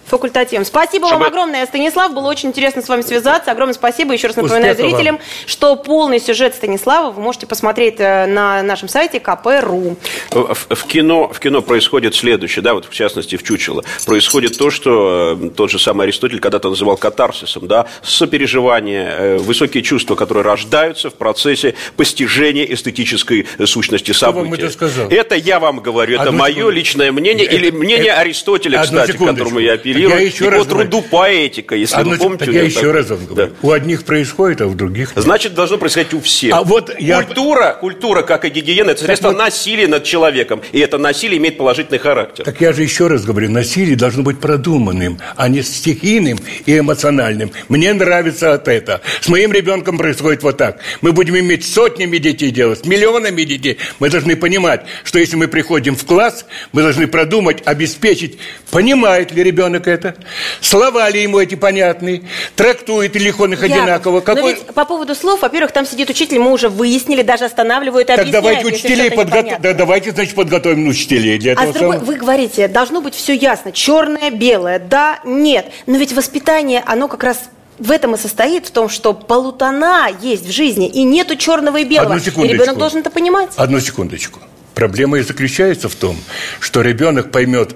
Факультативом. 0.08 0.66
Спасибо 0.66 1.08
Чтобы- 1.08 1.24
вам 1.24 1.32
огромное, 1.32 1.66
Станислав. 1.66 2.14
Было 2.14 2.28
очень 2.30 2.50
интересно 2.50 2.82
с 2.82 2.88
вами 2.88 3.02
связаться. 3.02 3.52
Огромное 3.52 3.74
спасибо. 3.74 4.14
Еще 4.14 4.28
раз 4.28 4.36
напоминаю 4.38 4.72
Успехов 4.72 4.92
вам. 4.92 4.92
зрителям, 5.00 5.20
что 5.46 5.76
полный 5.76 6.20
сюжет 6.20 6.56
Станислава 6.56 7.12
вы 7.12 7.22
можете 7.22 7.46
посмотреть 7.48 7.96
э, 8.00 8.26
на 8.26 8.64
нашем 8.64 8.88
сайте 8.90 9.18
kp.ru. 9.20 9.98
В, 10.32 10.76
в 10.76 10.84
кино, 10.88 11.28
в 11.28 11.40
кино 11.40 11.62
происходит 11.62 12.16
следующее, 12.16 12.64
да, 12.64 12.74
вот 12.74 12.86
в 12.86 12.94
частности 12.94 13.36
в 13.36 13.44
«Чучело». 13.44 13.84
Происходит 14.06 14.58
то, 14.58 14.70
что 14.72 15.38
э, 15.42 15.50
тот 15.50 15.70
же 15.72 15.78
самый 15.80 16.06
Аристотель 16.06 16.40
когда-то 16.40 16.70
называл 16.70 16.96
катарсисом, 16.98 17.68
да, 17.68 17.88
сопереживание, 18.02 19.10
э, 19.18 19.38
высокие 19.38 19.84
чувства, 19.84 20.16
которые 20.16 20.44
рождаются 20.44 21.10
в 21.10 21.16
процессе 21.16 21.76
постижения 21.96 22.64
эстетической 22.72 23.46
э, 23.58 23.66
сущности 23.66 24.12
вам 24.12 24.18
события. 24.36 24.64
это 24.64 24.72
сказал? 24.74 25.10
Это 25.10 25.36
я 25.36 25.60
вам 25.60 25.80
говорю, 25.80 26.16
это 26.16 26.24
Одну 26.30 26.38
мое 26.40 26.54
секунду. 26.54 26.70
личное 26.72 27.12
мнение, 27.12 27.46
Это- 27.46 27.56
или 27.56 27.72
мнение 27.72 28.08
это- 28.12 28.20
Аристотеля, 28.22 28.84
кстати, 28.84 29.12
к 29.12 29.18
которому 29.18 29.60
я 29.60 29.74
апеллирую, 29.74 29.97
Я 29.98 30.20
еще 30.20 30.46
и 30.46 30.50
раз 30.50 30.64
по 30.66 30.70
труду 30.70 31.02
поэтика, 31.02 31.76
если 31.76 31.96
Одну 31.96 32.12
вы 32.12 32.18
помните. 32.18 32.52
я 32.52 32.64
еще 32.64 32.82
так- 32.82 32.94
раз 32.94 33.10
вам 33.10 33.26
говорю. 33.26 33.52
Да. 33.62 33.68
У 33.68 33.72
одних 33.72 34.04
происходит, 34.04 34.62
а 34.62 34.68
у 34.68 34.74
других 34.74 35.16
нет. 35.16 35.24
Значит, 35.24 35.54
должно 35.54 35.78
происходить 35.78 36.14
у 36.14 36.22
всех. 36.22 36.54
А 36.54 36.64
вот 36.64 36.92
я- 37.00 37.24
Культура, 37.24 37.78
культура, 37.80 38.22
как 38.24 38.46
и 38.46 38.50
гигиена, 38.50 38.92
это 38.92 39.04
средство 39.04 39.30
вот- 39.30 39.38
насилия 39.38 39.88
над 39.88 40.04
человеком. 40.04 40.62
И 40.72 40.80
это 40.80 40.98
насилие 40.98 41.38
имеет 41.38 41.58
положительный 41.58 42.00
характер. 42.00 42.44
Так 42.46 42.62
я 42.62 42.74
же 42.74 42.84
еще 42.84 43.08
раз 43.08 43.24
говорю, 43.26 43.50
насилие 43.50 43.96
должно 43.96 44.24
быть 44.24 44.40
продуманным, 44.40 45.20
а 45.36 45.48
не 45.50 45.62
стихийным 45.62 46.40
и 46.66 46.78
эмоциональным. 46.80 47.52
Мне 47.70 47.94
нравится 47.94 48.54
от 48.54 48.68
это. 48.68 49.02
С 49.22 49.28
моим 49.28 49.52
ребенком 49.52 49.98
происходит 49.98 50.44
вот 50.44 50.58
так. 50.58 50.80
Мы 51.02 51.12
будем 51.12 51.38
иметь 51.38 51.66
сотнями 51.66 52.18
детей 52.18 52.52
делать, 52.52 52.80
с 52.80 52.86
миллионами 52.86 53.44
детей. 53.44 53.78
Мы 54.00 54.10
должны 54.10 54.36
понимать, 54.36 54.86
что 55.04 55.20
если 55.20 55.36
мы 55.36 55.48
приходим 55.48 55.96
в 55.96 56.06
класс, 56.06 56.46
мы 56.74 56.82
должны 56.82 57.08
продумать, 57.08 57.62
обеспечить, 57.66 58.38
понимает 58.72 59.32
ли 59.32 59.44
ребенок 59.44 59.87
это, 59.92 60.16
слова 60.62 61.10
ли 61.10 61.22
ему 61.24 61.40
эти 61.40 61.56
понятны, 61.56 62.24
трактует 62.56 63.16
ли 63.16 63.34
он 63.38 63.54
их 63.54 63.62
Яков, 63.62 63.78
одинаково. 63.78 64.16
Но 64.16 64.22
Какой... 64.22 64.54
ведь 64.56 64.66
по 64.66 64.86
поводу 64.86 65.16
слов, 65.16 65.42
во-первых, 65.42 65.72
там 65.72 65.86
сидит 65.86 66.10
учитель, 66.10 66.40
мы 66.40 66.52
уже 66.52 66.70
выяснили, 66.70 67.22
даже 67.22 67.46
останавливают 67.46 68.10
и 68.10 68.16
Так 68.16 68.30
давайте 68.30 68.66
учителей 68.66 69.12
подготовим. 69.12 69.62
Да, 69.62 69.74
давайте, 69.74 70.12
значит, 70.12 70.36
подготовим 70.36 70.88
учителей 70.88 71.38
для 71.38 71.52
А 71.52 71.54
этого 71.54 71.72
с 71.72 71.76
другой, 71.76 71.96
самого. 71.98 72.12
вы 72.12 72.16
говорите, 72.16 72.68
должно 72.68 73.02
быть 73.02 73.16
все 73.16 73.34
ясно, 73.34 73.72
черное, 73.72 74.32
белое, 74.32 74.80
да, 74.80 75.20
нет. 75.24 75.68
Но 75.86 75.98
ведь 75.98 76.14
воспитание, 76.14 76.84
оно 76.86 77.08
как 77.08 77.24
раз 77.24 77.50
в 77.80 77.92
этом 77.92 78.16
и 78.16 78.18
состоит, 78.18 78.66
в 78.68 78.72
том, 78.72 78.90
что 78.90 79.14
полутона 79.14 80.10
есть 80.22 80.46
в 80.46 80.52
жизни, 80.52 80.88
и 80.88 81.04
нету 81.04 81.36
черного 81.36 81.78
и 81.78 81.84
белого. 81.84 82.14
Одну 82.14 82.22
и 82.22 82.26
секундочку. 82.26 82.54
ребенок 82.56 82.78
должен 82.78 83.00
это 83.00 83.10
понимать. 83.10 83.50
Одну 83.56 83.80
секундочку. 83.80 84.40
Проблема 84.74 85.20
и 85.20 85.22
заключается 85.22 85.90
в 85.90 85.96
том, 85.96 86.18
что 86.60 86.82
ребенок 86.82 87.32
поймет 87.32 87.76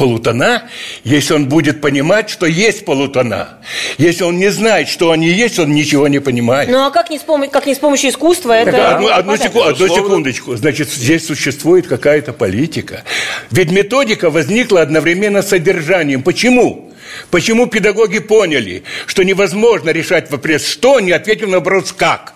полутона, 0.00 0.62
если 1.04 1.34
он 1.34 1.46
будет 1.46 1.82
понимать, 1.82 2.30
что 2.30 2.46
есть 2.46 2.86
полутона. 2.86 3.58
Если 3.98 4.24
он 4.24 4.38
не 4.38 4.48
знает, 4.48 4.88
что 4.88 5.10
они 5.10 5.28
есть, 5.28 5.58
он 5.58 5.74
ничего 5.74 6.08
не 6.08 6.20
понимает. 6.20 6.70
Ну 6.70 6.86
а 6.86 6.90
как 6.90 7.10
не 7.10 7.18
с, 7.18 7.22
пом- 7.22 7.50
как 7.50 7.66
не 7.66 7.74
с 7.74 7.78
помощью 7.78 8.08
искусства 8.08 8.54
Так, 8.64 8.68
это... 8.68 8.96
одну, 8.96 9.08
одну 9.08 9.32
попадать? 9.32 9.52
секу- 9.52 9.62
одну 9.62 9.88
секундочку. 9.94 10.56
Значит, 10.56 10.88
здесь 10.88 11.26
существует 11.26 11.86
какая-то 11.86 12.32
политика. 12.32 13.04
Ведь 13.50 13.70
методика 13.70 14.30
возникла 14.30 14.80
одновременно 14.80 15.42
с 15.42 15.48
содержанием. 15.48 16.22
Почему? 16.22 16.90
Почему 17.30 17.66
педагоги 17.66 18.20
поняли, 18.20 18.84
что 19.04 19.22
невозможно 19.22 19.90
решать 19.90 20.30
вопрос 20.30 20.64
«что», 20.64 20.98
не 21.00 21.12
ответив 21.12 21.48
на 21.48 21.58
вопрос 21.58 21.92
«как»? 21.92 22.32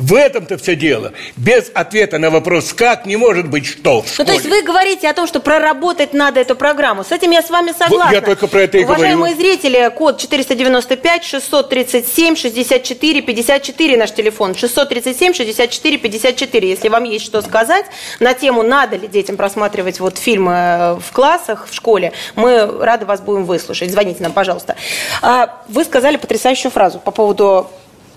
В 0.00 0.14
этом-то 0.14 0.56
все 0.56 0.76
дело. 0.76 1.12
Без 1.36 1.70
ответа 1.74 2.18
на 2.18 2.30
вопрос 2.30 2.72
«как» 2.72 3.04
не 3.04 3.16
может 3.16 3.50
быть 3.50 3.66
«что» 3.66 4.00
в 4.00 4.18
Ну, 4.18 4.24
то 4.24 4.32
есть 4.32 4.46
вы 4.46 4.62
говорите 4.62 5.06
о 5.10 5.12
том, 5.12 5.26
что 5.26 5.40
проработать 5.40 6.14
надо 6.14 6.40
эту 6.40 6.56
программу. 6.56 7.04
С 7.04 7.12
этим 7.12 7.30
я 7.32 7.42
с 7.42 7.50
вами 7.50 7.72
согласна. 7.78 8.14
я 8.14 8.22
только 8.22 8.46
про 8.46 8.62
это 8.62 8.78
и 8.78 8.84
Уважаемые 8.84 9.34
говорю. 9.34 9.36
зрители, 9.36 9.92
код 9.94 10.18
495 10.18 11.24
637 11.24 12.34
64 12.34 13.20
54 13.20 13.96
наш 13.98 14.12
телефон. 14.12 14.54
637 14.54 15.34
64 15.34 15.98
54. 15.98 16.70
Если 16.70 16.88
вам 16.88 17.04
есть 17.04 17.26
что 17.26 17.42
сказать 17.42 17.84
на 18.20 18.32
тему, 18.32 18.62
надо 18.62 18.96
ли 18.96 19.06
детям 19.06 19.36
просматривать 19.36 20.00
вот 20.00 20.16
фильмы 20.16 20.52
э, 20.52 20.94
в 20.94 21.12
классах, 21.12 21.68
в 21.70 21.74
школе, 21.74 22.14
мы 22.36 22.66
рады 22.80 23.04
вас 23.04 23.20
будем 23.20 23.44
выслушать. 23.44 23.90
Звоните 23.90 24.22
нам, 24.22 24.32
пожалуйста. 24.32 24.76
А, 25.20 25.60
Вы 25.68 25.84
сказали 25.84 26.16
потрясающую 26.16 26.70
фразу 26.70 27.00
по 27.00 27.10
поводу 27.10 27.70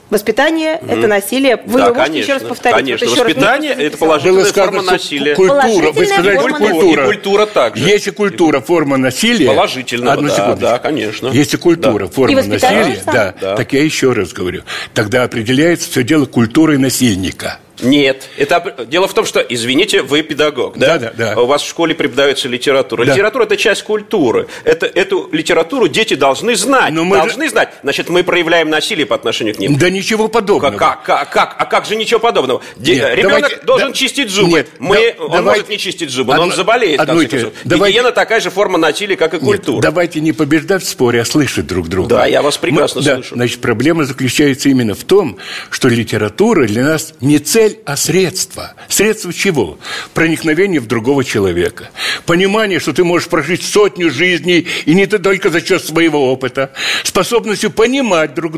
Воспитание– 0.10 0.80
это 0.88 1.08
насилие. 1.08 1.58
Вы 1.66 1.80
да, 1.80 1.86
можете 1.89 2.00
конечно, 2.06 2.18
еще 2.24 2.34
раз 2.34 2.44
повторить? 2.44 2.76
Конечно. 2.78 3.08
Вот 3.08 3.13
еще 3.13 3.24
раз. 3.24 3.34
Воспитание 3.34 3.76
Мне– 3.76 3.86
это 3.86 3.98
положительная 3.98 4.44
Было 4.44 4.50
сказано, 4.50 4.78
форма 4.78 4.92
насилия. 4.92 5.36
культура. 5.36 5.54
Вы 5.56 5.72
Положительная 5.72 6.08
сказали, 6.08 6.38
форма 6.38 6.58
культура. 6.60 7.04
И 7.04 7.06
культура 7.06 7.46
также. 7.48 7.84
Если 7.84 8.12
культура 8.12 8.60
форма 8.62 8.98
насилия... 8.98 9.48
Положительного, 9.48 10.13
Одну 10.13 10.28
да, 10.28 10.56
да, 10.56 10.80
конечно. 10.80 11.28
Если 11.30 11.58
культура 11.58 12.06
Да. 12.06 12.12
Форма 12.12 12.38
воспитание 12.38 12.86
насилия, 12.86 13.04
да, 13.06 13.34
Да. 13.42 13.56
так 13.56 13.74
я 13.74 13.84
еще 13.84 14.13
раз 14.13 14.34
говорю, 14.34 14.63
тогда 14.94 15.24
определяется 15.24 15.89
все 15.89 16.04
дело 16.04 16.26
культурой 16.26 16.78
насильника. 16.78 17.60
Нет. 17.82 18.30
Это, 18.38 18.86
дело 18.88 19.08
в 19.08 19.14
том, 19.14 19.26
что, 19.26 19.40
извините, 19.40 20.02
вы 20.04 20.22
педагог, 20.22 20.78
да? 20.78 20.98
Да, 21.00 21.12
да, 21.18 21.34
да. 21.36 21.42
У 21.42 21.46
вас 21.48 21.64
в 21.64 21.68
школе 21.68 21.96
преподается 21.96 22.48
литература. 22.48 23.04
Да. 23.06 23.14
Литература– 23.14 23.44
это 23.46 23.58
часть 23.58 23.84
культуры. 23.84 24.48
Это, 24.64 24.86
эту 24.86 25.28
литературу 25.32 25.88
дети 25.88 26.14
должны 26.14 26.56
знать. 26.56 26.94
Но 26.94 27.04
мы 27.04 27.16
же- 27.18 27.22
должны 27.24 27.50
знать. 27.50 27.70
Значит, 27.82 28.10
мы 28.10 28.24
проявляем 28.24 28.70
насилие 28.70 29.06
по 29.06 29.16
отношению 29.16 29.56
к 29.56 29.60
ним. 29.60 29.78
Да 29.78 29.90
ничего 29.90 30.28
подобного. 30.28 30.78
Как, 30.78 31.04
как, 31.04 31.30
как, 31.32 31.56
а 31.58 31.66
как 31.66 31.86
же 31.86 31.96
ничего 31.96 32.20
подобного? 32.20 32.62
Де- 32.78 32.96
Нет, 32.96 33.16
Ребенок 33.16 33.42
давайте- 33.42 33.66
должен 33.66 33.88
да- 33.90 33.94
чистить 33.98 34.30
зубы. 34.30 34.50
Нет, 34.58 34.68
Мы, 34.80 34.96
да- 35.18 35.24
он 35.24 35.32
давайте- 35.32 35.44
может 35.44 35.70
не 35.70 35.78
чистить 35.80 36.10
зубы, 36.12 36.36
но 36.36 36.44
он 36.44 36.52
заболеет. 36.52 37.00
в 37.00 37.02
одну 37.02 37.16
конце 37.16 37.28
те- 37.28 37.38
концов. 37.38 37.54
давайте- 37.66 37.94
Гигиена 37.98 38.12
такая 38.12 38.40
же 38.40 38.50
форма 38.52 38.78
насилия, 38.78 39.16
как 39.16 39.34
и 39.34 39.38
Нет, 39.38 39.46
культура. 39.46 39.82
давайте 39.82 40.20
не 40.22 40.32
побеждать 40.32 40.84
в 40.84 40.88
споре, 40.88 41.22
а 41.22 41.26
слышать 41.26 41.66
друг 41.66 41.88
друга. 41.90 42.10
Да, 42.10 42.26
я 42.28 42.42
вас 42.42 42.58
прекрасно 42.58 43.02
Мы- 43.02 43.06
да, 43.06 43.16
слышу. 43.16 43.36
Значит, 43.36 43.62
проблема 43.62 44.06
заключается 44.06 44.70
именно 44.70 44.94
в 44.94 45.04
том, 45.04 45.38
что 45.70 45.88
литература 45.88 46.66
для 46.68 46.84
нас 46.84 47.14
не 47.22 47.40
цель, 47.40 47.62
а 47.86 47.95
средство. 47.97 48.73
Средство 48.88 49.34
чего? 49.34 49.78
Проникновение 50.13 50.80
в 50.80 50.88
другого 50.88 51.23
человека. 51.23 51.89
Понимание, 52.26 52.80
что 52.80 52.93
ты 52.93 53.04
можешь 53.04 53.28
прожить 53.28 53.63
сотню 53.63 54.10
жизней, 54.12 54.67
и 54.86 54.93
не 54.93 55.06
только 55.06 55.49
за 55.49 55.65
счет 55.65 55.84
своего 55.84 56.32
опыта. 56.32 56.71
Способностью 57.04 57.71
понимать 57.71 58.34
друг. 58.34 58.54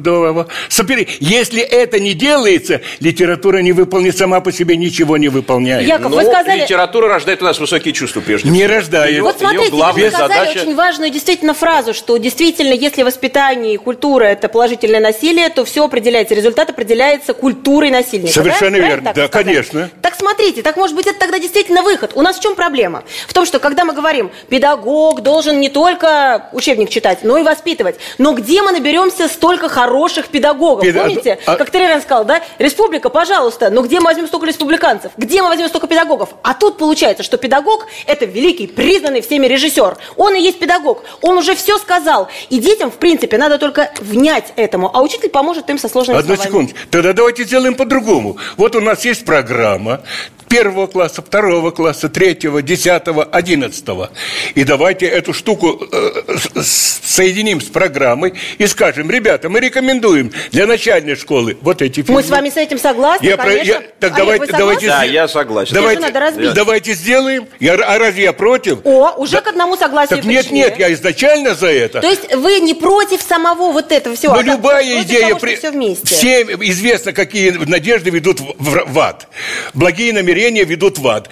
Сопери- 0.69 1.07
Если 1.19 1.61
это 1.61 1.99
не 1.99 2.13
делается, 2.13 2.81
литература 2.99 3.59
не 3.59 3.71
выполнит 3.71 4.17
сама 4.17 4.41
по 4.41 4.51
себе, 4.51 4.75
ничего 4.77 5.17
не 5.17 5.29
выполняет. 5.29 5.87
Яков, 5.87 6.11
Но 6.11 6.17
вы 6.17 6.25
сказали... 6.25 6.61
литература 6.61 7.07
рождает 7.07 7.41
у 7.41 7.45
нас 7.45 7.59
высокие 7.59 7.93
чувства, 7.93 8.21
прежде 8.21 8.49
Не 8.49 8.59
всего. 8.59 8.73
рождает. 8.73 9.11
Ее- 9.11 9.21
Вот 9.23 9.35
ее 9.41 9.47
смотрите, 9.49 9.71
вы 9.71 9.77
сказали 10.09 10.09
задача- 10.11 10.59
очень 10.59 10.75
важную 10.75 11.09
действительно 11.11 11.53
фразу, 11.53 11.93
что 11.93 12.17
действительно, 12.17 12.73
если 12.73 13.03
воспитание 13.03 13.73
и 13.73 13.77
культура– 13.77 14.23
это 14.25 14.49
положительное 14.49 14.99
насилие, 14.99 15.49
то 15.49 15.63
все 15.65 15.85
определяется, 15.85 16.35
результат 16.35 16.69
определяется 16.69 17.33
культурой 17.33 17.91
насильника. 17.91 18.33
Совершенно 18.33 18.77
да? 18.79 18.87
верно. 18.87 18.94
Правильно 19.01 19.05
так 19.05 19.15
Да, 19.15 19.21
вы 19.23 19.27
сказали? 19.27 19.45
конечно. 19.45 19.89
Так 20.01 20.15
смотрите, 20.15 20.62
так 20.62 20.77
может 20.77 20.95
быть 20.95 21.08
это 21.08 21.19
тогда 21.19 21.39
действительно 21.39 21.81
выход. 21.84 22.12
У 22.15 22.21
нас 22.21 22.38
в 22.38 22.41
чем 22.41 22.55
проблема? 22.55 23.03
В 23.27 23.34
том, 23.34 23.45
что 23.45 23.60
когда 23.60 23.86
мы 23.86 23.93
говорим, 23.93 24.31
педагог 24.49 25.21
должен 25.21 25.60
не 25.60 25.69
только 25.69 26.49
учебник 26.53 26.89
читать, 26.89 27.19
но 27.23 27.38
и 27.38 27.43
воспитывать. 27.43 27.97
Но 28.17 28.34
где 28.34 28.62
мы 28.62 28.71
наберемся 28.71 29.27
столько 29.27 29.69
хороших 29.69 30.27
педагогов? 30.27 30.84
Педа- 30.86 31.01
Помните, 31.01 31.39
а- 31.45 31.55
как 31.55 31.69
Тререн 31.69 32.01
сказал, 32.01 32.25
да? 32.25 32.41
Республика, 32.60 33.10
пожалуйста, 33.10 33.69
но 33.69 33.81
где 33.81 33.99
мы 33.99 34.05
возьмем 34.05 34.27
столько 34.27 34.45
республиканцев? 34.47 35.12
Где 35.17 35.41
мы 35.41 35.49
возьмем 35.49 35.67
столько 35.67 35.88
педагогов? 35.88 36.29
А 36.43 36.53
тут 36.53 36.77
получается, 36.77 37.23
что 37.23 37.38
педагог– 37.38 37.86
это 38.08 38.25
великий, 38.25 38.67
признанный 38.67 39.21
всеми 39.21 39.47
режиссер. 39.47 39.97
Он 40.17 40.36
и 40.36 40.41
есть 40.41 40.60
педагог. 40.60 41.03
Он 41.21 41.38
уже 41.38 41.55
все 41.55 41.77
сказал. 41.77 42.27
И 42.49 42.60
детям, 42.60 42.91
в 42.91 42.95
принципе, 42.95 43.38
надо 43.38 43.58
только 43.58 43.91
внять 43.99 44.53
этому, 44.55 44.89
а 44.93 45.01
учитель 45.01 45.29
поможет 45.29 45.69
им 45.69 45.77
со 45.77 45.89
сложными 45.89 46.19
Одну 46.19 46.36
словами. 46.36 46.47
секунду. 46.49 46.73
Тогда 46.91 47.13
давайте 47.13 47.43
сделаем 47.43 47.75
по-другому. 47.75 48.38
Вот 48.58 48.75
у 48.75 48.81
нас 48.86 49.04
есть 49.06 49.26
программа. 49.26 50.02
первого 50.48 50.88
класса, 50.88 51.21
второго 51.21 51.71
класса, 51.71 52.08
третьего, 52.08 52.62
десятого, 52.62 53.24
одиннадцатого. 53.24 54.12
И 54.54 54.63
давайте 54.63 55.06
эту 55.08 55.34
штуку 55.34 55.86
э, 55.91 56.36
соединим 56.62 57.60
с 57.62 57.65
программой 57.65 58.36
и 58.58 58.67
скажем, 58.67 59.10
ребята, 59.10 59.50
мы 59.50 59.60
рекомендуем 59.60 60.32
для 60.52 60.67
начальной 60.67 61.15
школы 61.15 61.58
вот 61.62 61.82
эти 61.82 62.02
фильмы. 62.04 62.21
Мы 62.21 62.24
с 62.24 62.30
вами 62.30 62.50
с 62.52 62.58
этим 62.58 62.78
согласны, 62.78 63.26
Я 63.26 63.38
конечно. 63.38 63.74
Про, 63.74 63.84
я, 63.84 63.89
так 64.00 64.13
Олег, 64.13 64.17
давайте, 64.17 64.45
вы 64.45 64.58
давайте, 64.58 64.88
Да, 64.88 65.04
я 65.04 65.28
согласен. 65.28 65.74
Давайте, 65.74 66.02
надо 66.04 66.19
разбить. 66.19 66.54
давайте 66.54 66.93
сделаем. 66.93 67.48
Я, 67.60 67.74
а 67.74 67.98
разве 67.98 68.24
я 68.24 68.34
против? 68.34 68.80
О, 68.84 69.12
уже 69.17 69.41
к 69.41 69.48
одному 69.48 69.76
согласию 69.78 70.17
Так 70.19 70.26
нет, 70.26 70.43
пришли. 70.43 70.58
нет, 70.58 70.80
я 70.80 70.93
изначально 70.93 71.56
за 71.56 71.67
это. 71.71 72.02
То 72.02 72.10
есть 72.10 72.34
вы 72.36 72.60
не 72.60 72.76
против 72.76 73.21
самого 73.21 73.71
вот 73.71 73.91
этого 73.91 74.15
всего? 74.15 74.34
Но 74.36 74.39
а 74.39 74.43
как 74.43 74.54
любая 74.54 75.02
идея, 75.02 75.30
того, 75.30 75.39
при- 75.39 75.56
все 75.56 75.71
вместе. 75.71 76.06
всем 76.06 76.48
известно, 76.63 77.13
какие 77.13 77.50
надежды 77.52 78.12
ведут 78.12 78.39
в, 78.39 78.56
в- 78.85 78.99
ад. 78.99 79.27
Благие 79.73 80.11
намерения 80.13 80.63
ведут 80.63 80.97
в 80.97 81.07
ад. 81.07 81.29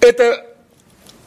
Это 0.00 0.44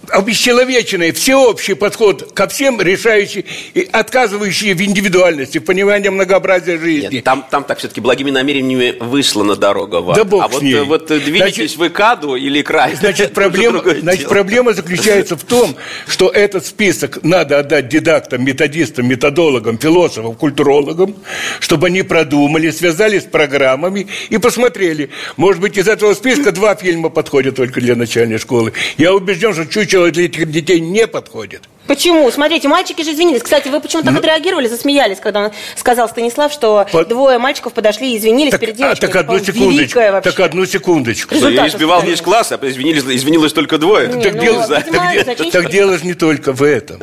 обесчеловеченный, 0.09 1.11
всеобщий 1.11 1.75
подход 1.75 2.31
ко 2.33 2.47
всем, 2.47 2.81
решающий 2.81 3.45
и 3.73 3.87
отказывающий 3.91 4.73
в 4.73 4.81
индивидуальности, 4.81 5.59
в 5.59 5.63
понимании 5.63 6.09
многообразия 6.09 6.77
жизни. 6.77 7.09
Нет, 7.15 7.23
там, 7.23 7.45
там 7.49 7.63
так 7.63 7.79
все-таки 7.79 8.01
благими 8.01 8.31
намерениями 8.31 8.95
выслана 8.99 9.55
дорога 9.55 10.01
в 10.01 10.11
ад. 10.11 10.17
Да 10.17 10.23
бог 10.23 10.43
а 10.45 10.49
с 10.49 10.53
вот, 10.53 10.61
ней. 10.61 10.75
э, 10.75 10.83
вот 10.83 11.09
э, 11.11 11.19
двинетесь 11.19 11.55
Значит- 11.55 11.77
вы 11.77 11.89
к 11.89 11.99
аду 11.99 12.35
или 12.35 12.61
к 12.61 12.69
раю. 12.69 12.95
Значит, 12.97 13.33
проблема, 13.33 13.81
значит, 13.81 14.21
дело. 14.21 14.29
проблема 14.29 14.73
заключается 14.73 15.37
в 15.37 15.43
том, 15.43 15.75
что 16.07 16.29
этот 16.29 16.65
список 16.65 17.23
надо 17.23 17.59
отдать 17.59 17.87
дидактам, 17.87 18.43
методистам, 18.43 19.07
методологам, 19.07 19.77
философам, 19.77 20.35
культурологам, 20.35 21.15
чтобы 21.59 21.87
они 21.87 22.03
продумали, 22.03 22.69
связались 22.71 23.23
с 23.23 23.25
программами 23.25 24.07
и 24.29 24.37
посмотрели. 24.37 25.09
Может 25.37 25.61
быть, 25.61 25.77
из 25.77 25.87
этого 25.87 26.13
списка 26.13 26.51
два 26.51 26.75
фильма 26.75 27.09
подходят 27.09 27.55
только 27.55 27.79
для 27.81 27.95
начальной 27.95 28.37
школы. 28.37 28.73
Я 28.97 29.13
убежден, 29.13 29.53
что 29.53 29.65
чучело 29.65 29.94
для 30.11 30.25
этих 30.25 30.49
детей 30.51 30.79
не 30.79 31.07
подходит. 31.07 31.63
Почему? 31.87 32.29
Смотрите, 32.31 32.67
мальчики 32.67 33.03
же 33.03 33.11
извинились. 33.13 33.43
Кстати, 33.43 33.67
вы 33.67 33.79
почему-то 33.79 34.09
Ну- 34.09 34.17
отреагировали, 34.17 34.67
засмеялись, 34.67 35.19
когда 35.19 35.45
он 35.45 35.51
сказал 35.75 36.09
Станислав, 36.09 36.51
что 36.51 36.87
Под- 36.91 37.07
двое 37.09 37.37
мальчиков 37.37 37.73
подошли 37.73 38.13
и 38.13 38.17
извинились 38.17 38.51
Так, 38.51 38.59
перед 38.59 38.73
а, 38.75 38.77
девочкой. 38.77 39.07
так 39.07 39.15
одну 39.17 39.39
секундочку. 39.39 39.99
Так 40.23 40.39
одну 40.39 40.65
секундочку. 40.65 41.35
Что, 41.35 41.49
я 41.49 41.67
избивал 41.67 42.01
весь 42.01 42.21
класс, 42.21 42.51
а 42.51 42.59
извинились, 42.67 43.03
извинилось 43.03 43.53
только 43.53 43.77
двое. 43.77 44.07
Не, 44.07 44.23
Так, 44.23 44.33
ну, 44.33 44.41
дело, 44.41 44.61
видимо, 44.67 45.23
так 45.35 45.51
так 45.51 45.69
дело 45.71 45.97
же 45.97 46.05
не 46.05 46.15
только 46.15 46.53
в 46.53 46.63
этом. 46.63 47.01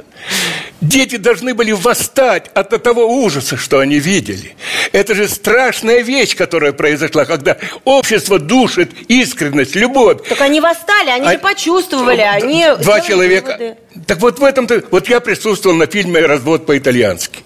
Дети 0.82 1.14
должны 1.16 1.54
были 1.54 1.70
восстать 1.70 2.50
от 2.54 2.82
того 2.82 3.06
ужаса, 3.06 3.56
что 3.56 3.78
они 3.78 4.00
видели. 4.00 4.56
Это 4.90 5.14
же 5.14 5.28
страшная 5.28 6.00
вещь, 6.00 6.34
которая 6.34 6.72
произошла, 6.72 7.24
когда 7.24 7.56
общество 7.84 8.40
душит 8.40 8.90
искренность, 9.06 9.76
любовь. 9.76 10.28
Так 10.28 10.40
они 10.40 10.60
восстали, 10.60 11.10
они 11.10 11.26
А- 11.28 11.32
же 11.34 11.38
почувствовали, 11.38 12.20
они 12.20 12.66
Два 12.80 13.00
человека. 13.00 13.56
выводы. 13.58 13.76
Так 14.08 14.18
вот 14.18 14.40
в 14.40 14.44
этом-то... 14.44 14.82
Вот 14.90 15.08
я 15.08 15.20
присутствовал 15.20 15.76
на 15.76 15.86
фильме 15.86 16.20
«Развод 16.26 16.66
по-итальянски». 16.66 17.40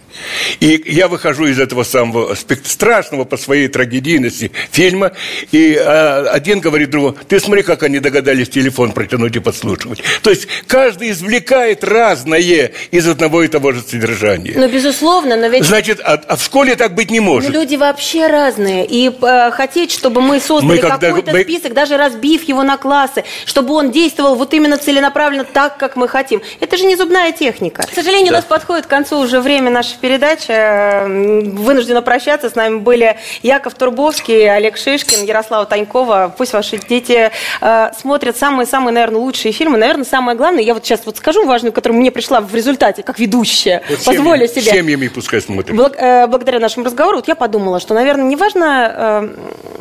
И 0.60 0.82
я 0.86 1.08
выхожу 1.08 1.46
из 1.46 1.58
этого 1.58 1.84
самого 1.84 2.34
страшного 2.34 3.24
по 3.24 3.36
своей 3.36 3.68
трагедийности 3.68 4.50
фильма, 4.70 5.12
и 5.52 5.76
а, 5.76 6.28
один 6.32 6.60
говорит 6.60 6.90
другому, 6.90 7.16
ты 7.28 7.40
смотри, 7.40 7.62
как 7.62 7.82
они 7.82 7.98
догадались 7.98 8.48
телефон 8.48 8.92
протянуть 8.92 9.36
и 9.36 9.40
подслушивать. 9.40 10.02
То 10.22 10.30
есть 10.30 10.48
каждый 10.66 11.10
извлекает 11.10 11.84
разное 11.84 12.72
из 12.90 13.08
одного 13.08 13.42
и 13.42 13.48
того 13.48 13.72
же 13.72 13.82
содержания. 13.82 14.54
Ну, 14.56 14.68
безусловно, 14.68 15.36
но 15.36 15.48
ведь 15.48 15.64
Значит, 15.64 16.00
а, 16.02 16.20
а 16.26 16.36
в 16.36 16.42
школе 16.42 16.76
так 16.76 16.94
быть 16.94 17.10
не 17.10 17.20
ну, 17.20 17.26
может. 17.26 17.50
люди 17.50 17.76
вообще 17.76 18.26
разные. 18.26 18.86
И 18.86 19.10
э, 19.10 19.50
хотеть, 19.50 19.92
чтобы 19.92 20.20
мы 20.20 20.40
создали 20.40 20.80
какой-то 20.80 21.32
мы- 21.32 21.42
список, 21.42 21.74
даже 21.74 21.96
разбив 21.96 22.44
его 22.44 22.62
на 22.62 22.76
классы, 22.76 23.24
чтобы 23.44 23.74
он 23.74 23.90
действовал 23.90 24.36
вот 24.36 24.54
именно 24.54 24.78
целенаправленно 24.78 25.44
так, 25.44 25.76
как 25.78 25.96
мы 25.96 26.08
хотим, 26.08 26.42
это 26.60 26.76
же 26.76 26.84
не 26.84 26.96
зубная 26.96 27.32
техника. 27.32 27.86
К 27.90 27.94
сожалению, 27.94 28.32
у 28.32 28.36
нас 28.36 28.44
подходит 28.44 28.86
к 28.86 28.88
концу 28.88 29.18
уже 29.18 29.40
время 29.40 29.70
нашей 29.70 29.96
передачи. 30.10 30.52
М, 30.52 31.56
Вынуждена 31.56 32.00
прощаться. 32.02 32.48
С 32.48 32.54
нами 32.54 32.78
были 32.78 33.16
Яков 33.42 33.74
Турбовский, 33.74 34.48
Олег 34.48 34.76
Шишкин, 34.76 35.24
Ярослава 35.24 35.66
Танькова. 35.66 36.32
Пусть 36.36 36.52
ваши 36.52 36.78
дети 36.78 37.30
э, 37.60 37.90
смотрят 37.98 38.36
самые-самые, 38.36 38.92
наверное, 38.92 39.20
лучшие 39.20 39.52
фильмы. 39.52 39.78
Наверное, 39.78 40.04
самое 40.04 40.36
главное, 40.36 40.62
я 40.62 40.74
вот 40.74 40.84
сейчас 40.84 41.00
вот 41.04 41.16
скажу 41.16 41.44
важную, 41.44 41.72
которая 41.72 41.98
мне 41.98 42.10
пришла 42.12 42.40
в 42.40 42.54
результате, 42.54 43.02
как 43.02 43.18
ведущая. 43.18 43.82
Вот 43.88 44.04
Позволю 44.04 44.46
семьи- 44.46 44.60
себе. 44.62 44.72
Семьями 44.78 45.08
пускай 45.08 45.40
смотрят. 45.40 45.76
Э, 45.98 46.26
благодаря 46.28 46.60
нашему 46.60 46.86
разговору, 46.86 47.16
вот 47.16 47.28
я 47.28 47.34
подумала, 47.34 47.80
что, 47.80 47.94
наверное, 47.94 48.24
не 48.26 48.36
важно, 48.36 48.92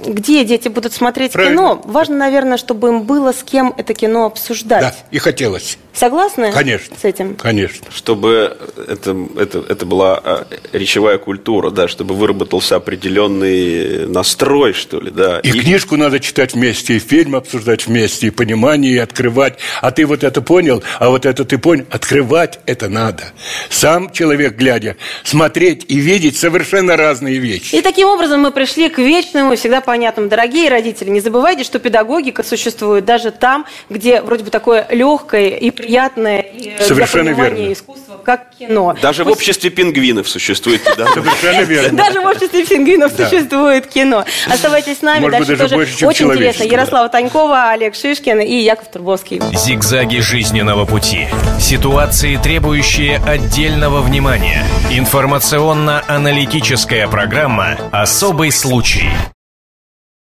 э, 0.05 0.09
где 0.09 0.43
дети 0.43 0.67
будут 0.69 0.93
смотреть 0.93 1.33
Правильно. 1.33 1.55
кино, 1.55 1.81
важно, 1.85 2.15
наверное, 2.17 2.57
чтобы 2.57 2.87
им 2.89 3.01
было 3.03 3.31
с 3.31 3.43
кем 3.43 3.73
это 3.77 3.93
кино 3.93 4.25
обсуждать. 4.25 4.81
Да, 4.81 4.93
и 5.11 5.19
хотелось. 5.19 5.77
Согласны 5.95 6.51
Конечно. 6.51 6.95
с 7.01 7.05
этим? 7.05 7.35
Конечно. 7.35 7.87
Чтобы 7.89 8.57
это, 8.87 9.15
это, 9.37 9.63
это 9.69 9.85
была 9.85 10.19
а, 10.21 10.47
речевая 10.73 11.17
культура, 11.17 11.69
да, 11.69 11.87
чтобы 11.87 12.15
выработался 12.15 12.75
определенный 12.75 14.05
настрой, 14.07 14.73
что 14.73 14.99
ли, 14.99 15.09
да. 15.09 15.39
И, 15.39 15.51
книжку 15.51 15.95
надо 15.95 16.19
читать 16.19 16.53
вместе, 16.53 16.97
и 16.97 16.99
фильм 16.99 17.35
обсуждать 17.35 17.87
вместе, 17.87 18.27
и 18.27 18.29
понимание, 18.29 18.93
и 18.93 18.97
открывать. 18.97 19.57
А 19.81 19.91
ты 19.91 20.05
вот 20.05 20.25
это 20.25 20.41
понял, 20.41 20.83
а 20.99 21.09
вот 21.09 21.25
это 21.25 21.45
ты 21.45 21.57
понял. 21.57 21.85
Открывать 21.89 22.59
это 22.65 22.89
надо. 22.89 23.23
Сам 23.69 24.11
человек, 24.11 24.55
глядя, 24.55 24.97
смотреть 25.23 25.85
и 25.87 25.97
видеть 25.97 26.37
совершенно 26.37 26.97
разные 26.97 27.37
вещи. 27.37 27.73
И 27.73 27.81
таким 27.81 28.09
образом 28.09 28.41
мы 28.41 28.51
пришли 28.51 28.89
к 28.89 28.97
вечному 28.97 29.53
и 29.53 29.55
всегда 29.55 29.79
понятному. 29.79 30.27
Дорогие 30.27 30.69
родители, 30.69 31.09
не 31.09 31.21
забывайте, 31.21 31.63
что 31.63 31.79
педагогика 31.79 32.43
существует 32.43 33.05
даже 33.05 33.31
там, 33.31 33.65
где 33.89 34.21
вроде 34.21 34.43
бы 34.43 34.49
такое 34.49 34.85
легкое 34.89 35.49
и 35.49 35.71
приятное 35.85 36.39
и 36.39 36.69
э, 36.77 36.83
Совершенно 36.83 37.25
для 37.25 37.33
понимания 37.35 37.59
верно. 37.61 37.73
искусства, 37.73 38.17
как 38.23 38.49
кино. 38.57 38.95
Даже 39.01 39.23
в 39.23 39.27
Пусть- 39.27 39.37
обществе 39.39 39.69
пингвинов 39.69 40.27
существует. 40.27 40.81
Совершенно 41.13 41.61
верно. 41.61 41.97
Даже 41.97 42.21
в 42.21 42.25
обществе 42.25 42.65
пингвинов 42.65 43.11
существует 43.15 43.87
кино. 43.87 44.25
Оставайтесь 44.47 44.97
с 44.99 45.01
нами. 45.01 45.29
Дальше 45.29 45.55
даже 45.55 45.63
тоже 45.63 45.75
больше, 45.75 45.97
чем 45.97 46.09
очень 46.09 46.27
интересно. 46.31 46.63
Ярослава 46.63 47.09
Танькова, 47.09 47.69
Олег 47.71 47.95
Шишкин 47.95 48.41
и 48.41 48.55
Яков 48.57 48.89
Турбовский. 48.91 49.41
Зигзаги 49.53 50.19
жизненного 50.19 50.85
пути. 50.85 51.27
Ситуации, 51.59 52.37
требующие 52.37 53.17
отдельного 53.25 54.01
внимания. 54.01 54.63
Информационно-аналитическая 54.91 57.07
программа 57.07 57.77
«Особый 57.91 58.51
случай». 58.51 59.09